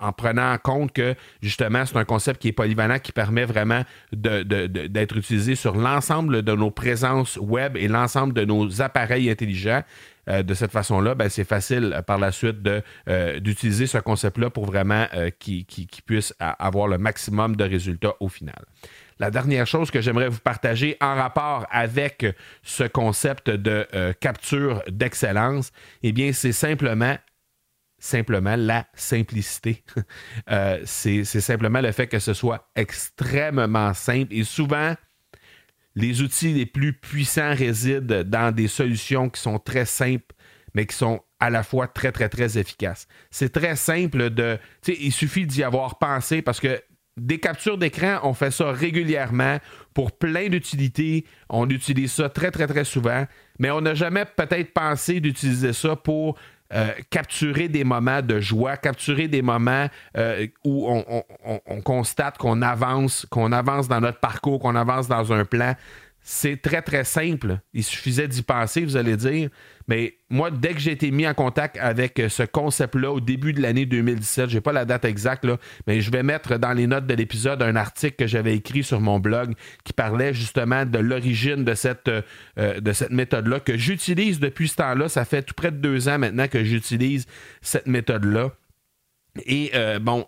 en 0.00 0.12
prenant 0.12 0.52
en 0.52 0.58
compte 0.58 0.92
que 0.92 1.14
justement, 1.42 1.84
c'est 1.86 1.96
un 1.96 2.04
concept 2.04 2.40
qui 2.40 2.48
est 2.48 2.52
polyvalent, 2.52 2.98
qui 2.98 3.12
permet 3.12 3.44
vraiment 3.44 3.82
d'être 4.12 5.16
utilisé 5.16 5.54
sur 5.54 5.76
l'ensemble 5.76 6.42
de 6.42 6.52
nos 6.52 6.70
présences 6.70 7.36
web 7.36 7.76
et 7.76 7.88
l'ensemble 7.88 8.32
de 8.34 8.44
nos 8.44 8.82
appareils 8.82 9.30
intelligents. 9.30 9.82
Euh, 10.28 10.42
de 10.42 10.54
cette 10.54 10.72
façon-là, 10.72 11.14
ben, 11.14 11.28
c'est 11.28 11.44
facile 11.44 11.92
euh, 11.94 12.02
par 12.02 12.18
la 12.18 12.32
suite 12.32 12.56
euh, 13.08 13.38
d'utiliser 13.38 13.86
ce 13.86 13.98
concept-là 13.98 14.50
pour 14.50 14.66
vraiment 14.66 15.06
qu'il 15.38 15.64
qui, 15.66 15.86
puisse 16.04 16.34
avoir 16.38 16.88
le 16.88 16.98
maximum 16.98 17.56
de 17.56 17.64
résultats 17.64 18.14
au 18.20 18.28
final. 18.28 18.64
La 19.18 19.30
dernière 19.30 19.66
chose 19.66 19.90
que 19.90 20.00
j'aimerais 20.00 20.28
vous 20.28 20.40
partager 20.40 20.96
en 21.00 21.14
rapport 21.14 21.66
avec 21.70 22.26
ce 22.62 22.84
concept 22.84 23.50
de 23.50 23.86
capture 24.20 24.82
d'excellence, 24.88 25.72
eh 26.02 26.12
bien, 26.12 26.32
c'est 26.32 26.52
simplement 26.52 27.16
simplement 27.98 28.56
la 28.56 28.86
simplicité. 28.94 29.84
Euh, 30.50 30.80
c'est 30.84 31.24
simplement 31.24 31.80
le 31.80 31.90
fait 31.90 32.06
que 32.06 32.18
ce 32.18 32.32
soit 32.32 32.68
extrêmement 32.76 33.94
simple 33.94 34.32
et 34.32 34.44
souvent, 34.44 34.94
les 35.96 36.22
outils 36.22 36.52
les 36.52 36.66
plus 36.66 36.92
puissants 36.92 37.54
résident 37.54 38.22
dans 38.24 38.54
des 38.54 38.68
solutions 38.68 39.28
qui 39.28 39.40
sont 39.40 39.58
très 39.58 39.86
simples, 39.86 40.34
mais 40.74 40.86
qui 40.86 40.94
sont 40.94 41.20
à 41.40 41.50
la 41.50 41.62
fois 41.62 41.88
très, 41.88 42.12
très, 42.12 42.28
très 42.28 42.58
efficaces. 42.58 43.08
C'est 43.30 43.52
très 43.52 43.76
simple 43.76 44.30
de... 44.30 44.58
Il 44.86 45.12
suffit 45.12 45.46
d'y 45.46 45.64
avoir 45.64 45.98
pensé 45.98 46.42
parce 46.42 46.60
que 46.60 46.80
des 47.16 47.38
captures 47.38 47.78
d'écran, 47.78 48.20
on 48.24 48.34
fait 48.34 48.50
ça 48.50 48.70
régulièrement 48.70 49.58
pour 49.94 50.12
plein 50.12 50.48
d'utilités. 50.48 51.24
On 51.48 51.68
utilise 51.70 52.12
ça 52.12 52.28
très, 52.28 52.50
très, 52.50 52.66
très 52.66 52.84
souvent, 52.84 53.26
mais 53.58 53.70
on 53.70 53.80
n'a 53.80 53.94
jamais 53.94 54.24
peut-être 54.24 54.72
pensé 54.72 55.20
d'utiliser 55.20 55.72
ça 55.72 55.96
pour 55.96 56.38
euh, 56.72 56.88
capturer 57.10 57.68
des 57.68 57.84
moments 57.84 58.22
de 58.22 58.40
joie, 58.40 58.76
capturer 58.76 59.28
des 59.28 59.42
moments 59.42 59.86
euh, 60.16 60.46
où 60.64 60.88
on, 60.88 61.80
constate 61.82 62.38
qu'on 62.38 62.60
avance, 62.60 63.26
qu'on 63.30 63.52
avance 63.52 63.86
dans 63.86 64.00
notre 64.00 64.18
parcours, 64.18 64.58
qu'on 64.58 64.74
avance 64.74 65.06
dans 65.06 65.32
un 65.32 65.44
plan. 65.44 65.74
C'est 66.28 66.60
très, 66.60 66.82
très 66.82 67.04
simple. 67.04 67.60
Il 67.72 67.84
suffisait 67.84 68.26
d'y 68.26 68.42
penser, 68.42 68.84
vous 68.84 68.96
allez 68.96 69.16
dire. 69.16 69.48
Mais 69.86 70.14
moi, 70.28 70.50
dès 70.50 70.74
que 70.74 70.80
j'ai 70.80 70.90
été 70.90 71.12
mis 71.12 71.24
en 71.24 71.34
contact 71.34 71.78
avec 71.78 72.20
ce 72.28 72.42
concept-là 72.42 73.12
au 73.12 73.20
début 73.20 73.52
de 73.52 73.62
l'année 73.62 73.86
2017, 73.86 74.50
je 74.50 74.56
n'ai 74.56 74.60
pas 74.60 74.72
la 74.72 74.84
date 74.84 75.04
exacte, 75.04 75.46
mais 75.86 76.00
je 76.00 76.10
vais 76.10 76.24
mettre 76.24 76.58
dans 76.58 76.72
les 76.72 76.88
notes 76.88 77.06
de 77.06 77.14
l'épisode 77.14 77.62
un 77.62 77.76
article 77.76 78.16
que 78.16 78.26
j'avais 78.26 78.56
écrit 78.56 78.82
sur 78.82 79.00
mon 79.00 79.20
blog 79.20 79.54
qui 79.84 79.92
parlait 79.92 80.34
justement 80.34 80.84
de 80.84 80.98
l'origine 80.98 81.62
de 81.62 81.74
cette, 81.74 82.08
euh, 82.08 82.80
de 82.80 82.92
cette 82.92 83.12
méthode-là 83.12 83.60
que 83.60 83.76
j'utilise 83.76 84.40
depuis 84.40 84.66
ce 84.66 84.74
temps-là. 84.76 85.08
Ça 85.08 85.24
fait 85.24 85.42
tout 85.42 85.54
près 85.54 85.70
de 85.70 85.76
deux 85.76 86.08
ans 86.08 86.18
maintenant 86.18 86.48
que 86.48 86.64
j'utilise 86.64 87.26
cette 87.62 87.86
méthode-là. 87.86 88.50
Et 89.44 89.70
euh, 89.74 89.98
bon, 89.98 90.26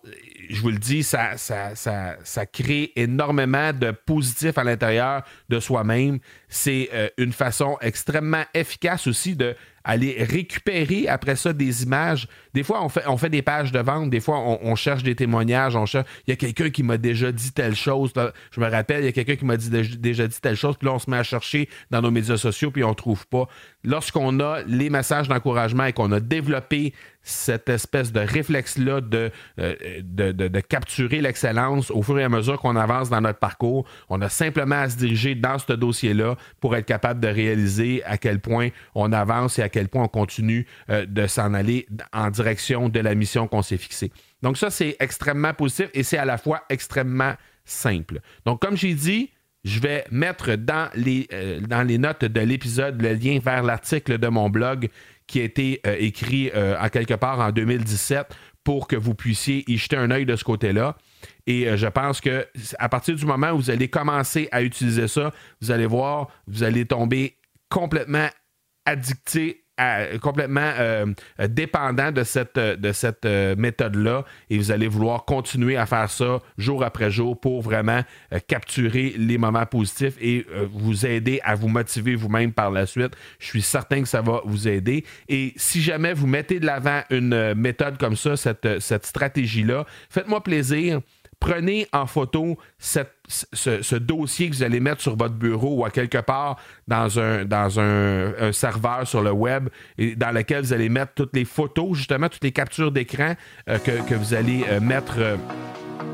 je 0.48 0.60
vous 0.60 0.70
le 0.70 0.78
dis, 0.78 1.02
ça, 1.02 1.36
ça, 1.36 1.74
ça, 1.74 2.16
ça 2.24 2.46
crée 2.46 2.92
énormément 2.96 3.72
de 3.72 3.90
positifs 3.90 4.58
à 4.58 4.64
l'intérieur 4.64 5.22
de 5.48 5.60
soi-même. 5.60 6.18
C'est 6.48 6.88
euh, 6.92 7.08
une 7.18 7.32
façon 7.32 7.76
extrêmement 7.80 8.44
efficace 8.54 9.06
aussi 9.06 9.36
de 9.36 9.54
aller 9.88 10.22
récupérer 10.22 11.08
après 11.08 11.34
ça 11.34 11.54
des 11.54 11.82
images. 11.82 12.28
Des 12.52 12.62
fois, 12.62 12.84
on 12.84 12.90
fait, 12.90 13.04
on 13.06 13.16
fait 13.16 13.30
des 13.30 13.40
pages 13.40 13.72
de 13.72 13.78
vente, 13.78 14.10
des 14.10 14.20
fois, 14.20 14.38
on, 14.38 14.74
cherche 14.74 15.02
des 15.02 15.14
témoignages, 15.14 15.76
on 15.76 15.86
cherche. 15.86 16.06
Il 16.26 16.30
y 16.30 16.32
a 16.34 16.36
quelqu'un 16.36 16.68
qui 16.68 16.82
m'a 16.82 16.98
déjà 16.98 17.32
dit 17.32 17.52
telle 17.52 17.74
chose. 17.74 18.12
je 18.50 18.60
me 18.60 18.68
rappelle, 18.68 19.02
il 19.02 19.06
y 19.06 19.08
a 19.08 19.12
quelqu'un 19.12 19.36
qui 19.36 19.46
m'a 19.46 19.56
déjà 19.56 20.26
dit 20.26 20.40
telle 20.42 20.56
chose, 20.56 20.76
puis 20.76 20.86
là, 20.86 20.94
on 20.94 20.98
se 20.98 21.08
met 21.08 21.16
à 21.16 21.22
chercher 21.22 21.70
dans 21.90 22.02
nos 22.02 22.10
médias 22.10 22.36
sociaux, 22.36 22.70
puis 22.70 22.84
on 22.84 22.90
ne 22.90 22.94
trouve 22.94 23.26
pas. 23.28 23.48
Lorsqu'on 23.82 24.40
a 24.40 24.60
les 24.66 24.90
messages 24.90 25.26
d'encouragement 25.26 25.84
et 25.84 25.94
qu'on 25.94 26.12
a 26.12 26.20
développé 26.20 26.92
cette 27.28 27.68
espèce 27.68 28.12
de 28.12 28.20
réflexe-là 28.20 29.00
de, 29.00 29.30
euh, 29.58 29.74
de, 30.02 30.60
capturer 30.60 31.20
l'excellence 31.20 31.90
au 31.90 32.02
fur 32.02 32.18
et 32.18 32.24
à 32.24 32.28
mesure 32.28 32.60
qu'on 32.60 32.76
avance 32.76 33.10
dans 33.10 33.20
notre 33.20 33.38
parcours. 33.38 33.86
On 34.08 34.20
a 34.20 34.28
simplement 34.28 34.80
à 34.80 34.88
se 34.88 34.96
diriger 34.96 35.34
dans 35.34 35.58
ce 35.58 35.72
dossier-là 35.72 36.36
pour 36.60 36.74
être 36.76 36.86
capable 36.86 37.20
de 37.20 37.28
réaliser 37.28 38.02
à 38.04 38.18
quel 38.18 38.40
point 38.40 38.68
on 38.94 39.12
avance 39.12 39.58
et 39.58 39.62
à 39.62 39.68
quel 39.68 39.88
point 39.88 40.04
on 40.04 40.08
continue 40.08 40.66
euh, 40.90 41.06
de 41.06 41.26
s'en 41.26 41.54
aller 41.54 41.86
en 42.12 42.30
direction 42.30 42.88
de 42.88 43.00
la 43.00 43.14
mission 43.14 43.46
qu'on 43.46 43.62
s'est 43.62 43.76
fixée. 43.76 44.10
Donc 44.42 44.56
ça, 44.56 44.70
c'est 44.70 44.96
extrêmement 45.00 45.54
positif 45.54 45.90
et 45.94 46.02
c'est 46.02 46.18
à 46.18 46.24
la 46.24 46.38
fois 46.38 46.62
extrêmement 46.68 47.34
simple. 47.64 48.20
Donc 48.46 48.60
comme 48.60 48.76
j'ai 48.76 48.94
dit, 48.94 49.30
je 49.64 49.80
vais 49.80 50.04
mettre 50.10 50.54
dans 50.54 50.88
les, 50.94 51.28
euh, 51.32 51.60
dans 51.60 51.82
les 51.82 51.98
notes 51.98 52.24
de 52.24 52.40
l'épisode 52.40 53.00
le 53.02 53.12
lien 53.14 53.38
vers 53.42 53.62
l'article 53.62 54.18
de 54.18 54.28
mon 54.28 54.48
blog 54.48 54.88
qui 55.28 55.40
a 55.40 55.44
été 55.44 55.80
euh, 55.86 55.94
écrit 55.98 56.50
euh, 56.54 56.74
à 56.78 56.90
quelque 56.90 57.14
part 57.14 57.38
en 57.38 57.52
2017 57.52 58.26
pour 58.64 58.88
que 58.88 58.96
vous 58.96 59.14
puissiez 59.14 59.64
y 59.70 59.76
jeter 59.76 59.96
un 59.96 60.10
œil 60.10 60.26
de 60.26 60.34
ce 60.34 60.42
côté-là. 60.42 60.96
Et 61.46 61.74
je 61.76 61.86
pense 61.86 62.20
que 62.20 62.46
à 62.78 62.88
partir 62.90 63.14
du 63.14 63.24
moment 63.24 63.52
où 63.52 63.56
vous 63.56 63.70
allez 63.70 63.88
commencer 63.88 64.48
à 64.52 64.62
utiliser 64.62 65.08
ça, 65.08 65.32
vous 65.62 65.70
allez 65.70 65.86
voir, 65.86 66.28
vous 66.46 66.64
allez 66.64 66.84
tomber 66.84 67.38
complètement 67.70 68.28
addicté 68.84 69.64
complètement 70.20 70.72
euh, 70.78 71.06
dépendant 71.48 72.12
de 72.12 72.24
cette, 72.24 72.58
de 72.58 72.92
cette 72.92 73.24
euh, 73.24 73.54
méthode-là 73.56 74.24
et 74.50 74.58
vous 74.58 74.70
allez 74.70 74.88
vouloir 74.88 75.24
continuer 75.24 75.76
à 75.76 75.86
faire 75.86 76.10
ça 76.10 76.40
jour 76.56 76.84
après 76.84 77.10
jour 77.10 77.38
pour 77.38 77.62
vraiment 77.62 78.02
euh, 78.32 78.38
capturer 78.46 79.14
les 79.16 79.38
moments 79.38 79.66
positifs 79.66 80.14
et 80.20 80.46
vous 80.72 81.06
aider 81.06 81.40
à 81.44 81.54
vous 81.54 81.68
motiver 81.68 82.14
vous-même 82.14 82.52
par 82.52 82.70
la 82.70 82.86
suite. 82.86 83.12
Je 83.38 83.46
suis 83.46 83.62
certain 83.62 84.02
que 84.02 84.08
ça 84.08 84.20
va 84.20 84.40
vous 84.44 84.68
aider. 84.68 85.04
Et 85.28 85.52
si 85.56 85.82
jamais 85.82 86.12
vous 86.12 86.26
mettez 86.26 86.60
de 86.60 86.66
l'avant 86.66 87.02
une 87.10 87.54
méthode 87.54 87.98
comme 87.98 88.16
ça, 88.16 88.36
cette, 88.36 88.80
cette 88.80 89.06
stratégie-là, 89.06 89.84
faites-moi 90.10 90.42
plaisir 90.42 91.00
prenez 91.40 91.86
en 91.92 92.06
photo 92.06 92.58
ce, 92.78 93.96
dossier 93.96 94.50
que 94.50 94.56
vous 94.56 94.62
allez 94.62 94.80
mettre 94.80 95.00
sur 95.00 95.16
votre 95.16 95.34
bureau 95.34 95.76
ou 95.76 95.84
à 95.84 95.90
quelque 95.90 96.18
part 96.18 96.56
dans 96.86 97.18
un, 97.18 98.52
serveur 98.52 99.06
sur 99.06 99.22
le 99.22 99.30
web 99.32 99.68
dans 99.98 100.34
lequel 100.34 100.62
vous 100.62 100.72
allez 100.72 100.88
mettre 100.88 101.12
toutes 101.14 101.34
les 101.34 101.44
photos, 101.44 101.96
justement, 101.96 102.28
toutes 102.28 102.44
les 102.44 102.52
captures 102.52 102.92
d'écran 102.92 103.34
euh, 103.68 103.78
que, 103.78 104.14
vous 104.14 104.34
allez 104.34 104.64
euh, 104.68 104.80
mettre. 104.80 105.14
Euh, 105.18 105.36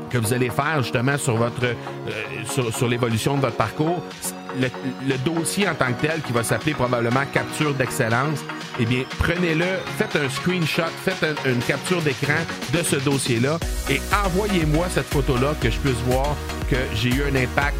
que 0.09 0.17
vous 0.17 0.33
allez 0.33 0.49
faire 0.49 0.81
justement 0.81 1.17
sur 1.17 1.35
votre 1.35 1.75
sur 2.71 2.87
l'évolution 2.87 3.35
de 3.35 3.41
votre 3.41 3.57
parcours. 3.57 4.03
Le, 4.59 5.17
dossier 5.17 5.67
en 5.67 5.75
tant 5.75 5.87
que 5.87 6.07
tel, 6.07 6.21
qui 6.21 6.31
va 6.31 6.43
s'appeler 6.43 6.73
probablement 6.73 7.23
capture 7.33 7.73
d'excellence, 7.73 8.39
eh 8.79 8.85
bien, 8.85 9.03
prenez-le, 9.19 9.65
faites 9.97 10.15
un 10.15 10.29
screenshot, 10.29 10.83
faites 11.03 11.25
une 11.45 11.59
capture 11.59 12.01
d'écran 12.01 12.39
de 12.73 12.81
ce 12.81 12.95
dossier-là 12.95 13.57
et 13.89 13.99
envoyez-moi 14.25 14.87
cette 14.89 15.07
photo-là 15.07 15.55
que 15.61 15.69
je 15.69 15.77
puisse 15.79 15.99
voir 16.05 16.35
que 16.69 16.77
j'ai 16.93 17.09
eu 17.09 17.23
un 17.23 17.35
impact 17.35 17.75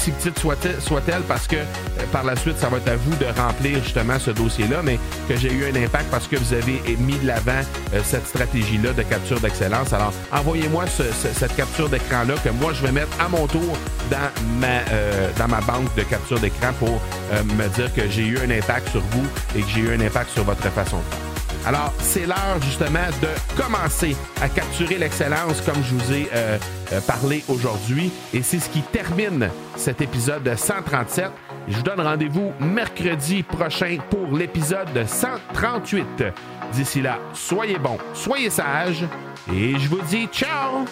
si 0.00 0.12
petite 0.12 0.38
soit-elle, 0.38 1.22
parce 1.22 1.46
que 1.46 1.56
euh, 1.56 2.04
par 2.10 2.24
la 2.24 2.34
suite, 2.36 2.58
ça 2.58 2.68
va 2.68 2.78
être 2.78 2.88
à 2.88 2.96
vous 2.96 3.14
de 3.16 3.26
remplir 3.38 3.82
justement 3.82 4.18
ce 4.18 4.30
dossier-là, 4.30 4.80
mais 4.82 4.98
que 5.28 5.36
j'ai 5.36 5.52
eu 5.52 5.66
un 5.66 5.76
impact 5.76 6.06
parce 6.10 6.26
que 6.26 6.36
vous 6.36 6.54
avez 6.54 6.80
mis 6.98 7.18
de 7.18 7.26
l'avant 7.26 7.60
euh, 7.92 8.00
cette 8.02 8.26
stratégie-là 8.26 8.92
de 8.92 9.02
capture 9.02 9.38
d'excellence. 9.40 9.92
Alors, 9.92 10.12
envoyez-moi 10.32 10.84
cette 10.86 11.54
capture 11.54 11.88
d'écran-là 11.90 12.34
que 12.42 12.48
moi, 12.48 12.72
je 12.72 12.82
vais 12.84 12.92
mettre 12.92 13.12
à 13.20 13.28
mon 13.28 13.46
tour 13.46 13.76
dans 14.10 14.58
ma, 14.58 14.80
euh, 14.90 15.30
dans 15.38 15.48
ma 15.48 15.60
banque 15.60 15.94
de 15.96 16.02
capture 16.02 16.40
d'écran 16.40 16.72
pour 16.78 17.00
me 17.44 17.68
dire 17.68 17.92
que 17.94 18.08
j'ai 18.08 18.26
eu 18.26 18.38
un 18.38 18.50
impact 18.50 18.88
sur 18.88 19.00
vous 19.00 19.26
et 19.54 19.60
que 19.60 19.68
j'ai 19.68 19.80
eu 19.80 19.94
un 19.94 20.00
impact 20.00 20.30
sur 20.30 20.44
votre 20.44 20.62
façon 20.70 20.96
de 20.96 21.14
faire. 21.14 21.29
Alors, 21.66 21.92
c'est 21.98 22.26
l'heure 22.26 22.60
justement 22.62 23.06
de 23.20 23.28
commencer 23.60 24.16
à 24.40 24.48
capturer 24.48 24.96
l'excellence 24.98 25.60
comme 25.60 25.82
je 25.84 25.94
vous 25.94 26.12
ai 26.12 26.28
euh, 26.34 26.58
euh, 26.92 27.00
parlé 27.02 27.44
aujourd'hui. 27.48 28.10
Et 28.32 28.42
c'est 28.42 28.58
ce 28.58 28.70
qui 28.70 28.80
termine 28.80 29.50
cet 29.76 30.00
épisode 30.00 30.54
137. 30.56 31.26
Je 31.68 31.76
vous 31.76 31.82
donne 31.82 32.00
rendez-vous 32.00 32.52
mercredi 32.60 33.42
prochain 33.42 33.98
pour 34.08 34.36
l'épisode 34.36 35.06
138. 35.06 36.24
D'ici 36.72 37.02
là, 37.02 37.18
soyez 37.34 37.78
bons, 37.78 37.98
soyez 38.14 38.48
sages 38.48 39.04
et 39.52 39.78
je 39.78 39.88
vous 39.88 40.00
dis 40.02 40.26
ciao! 40.32 40.86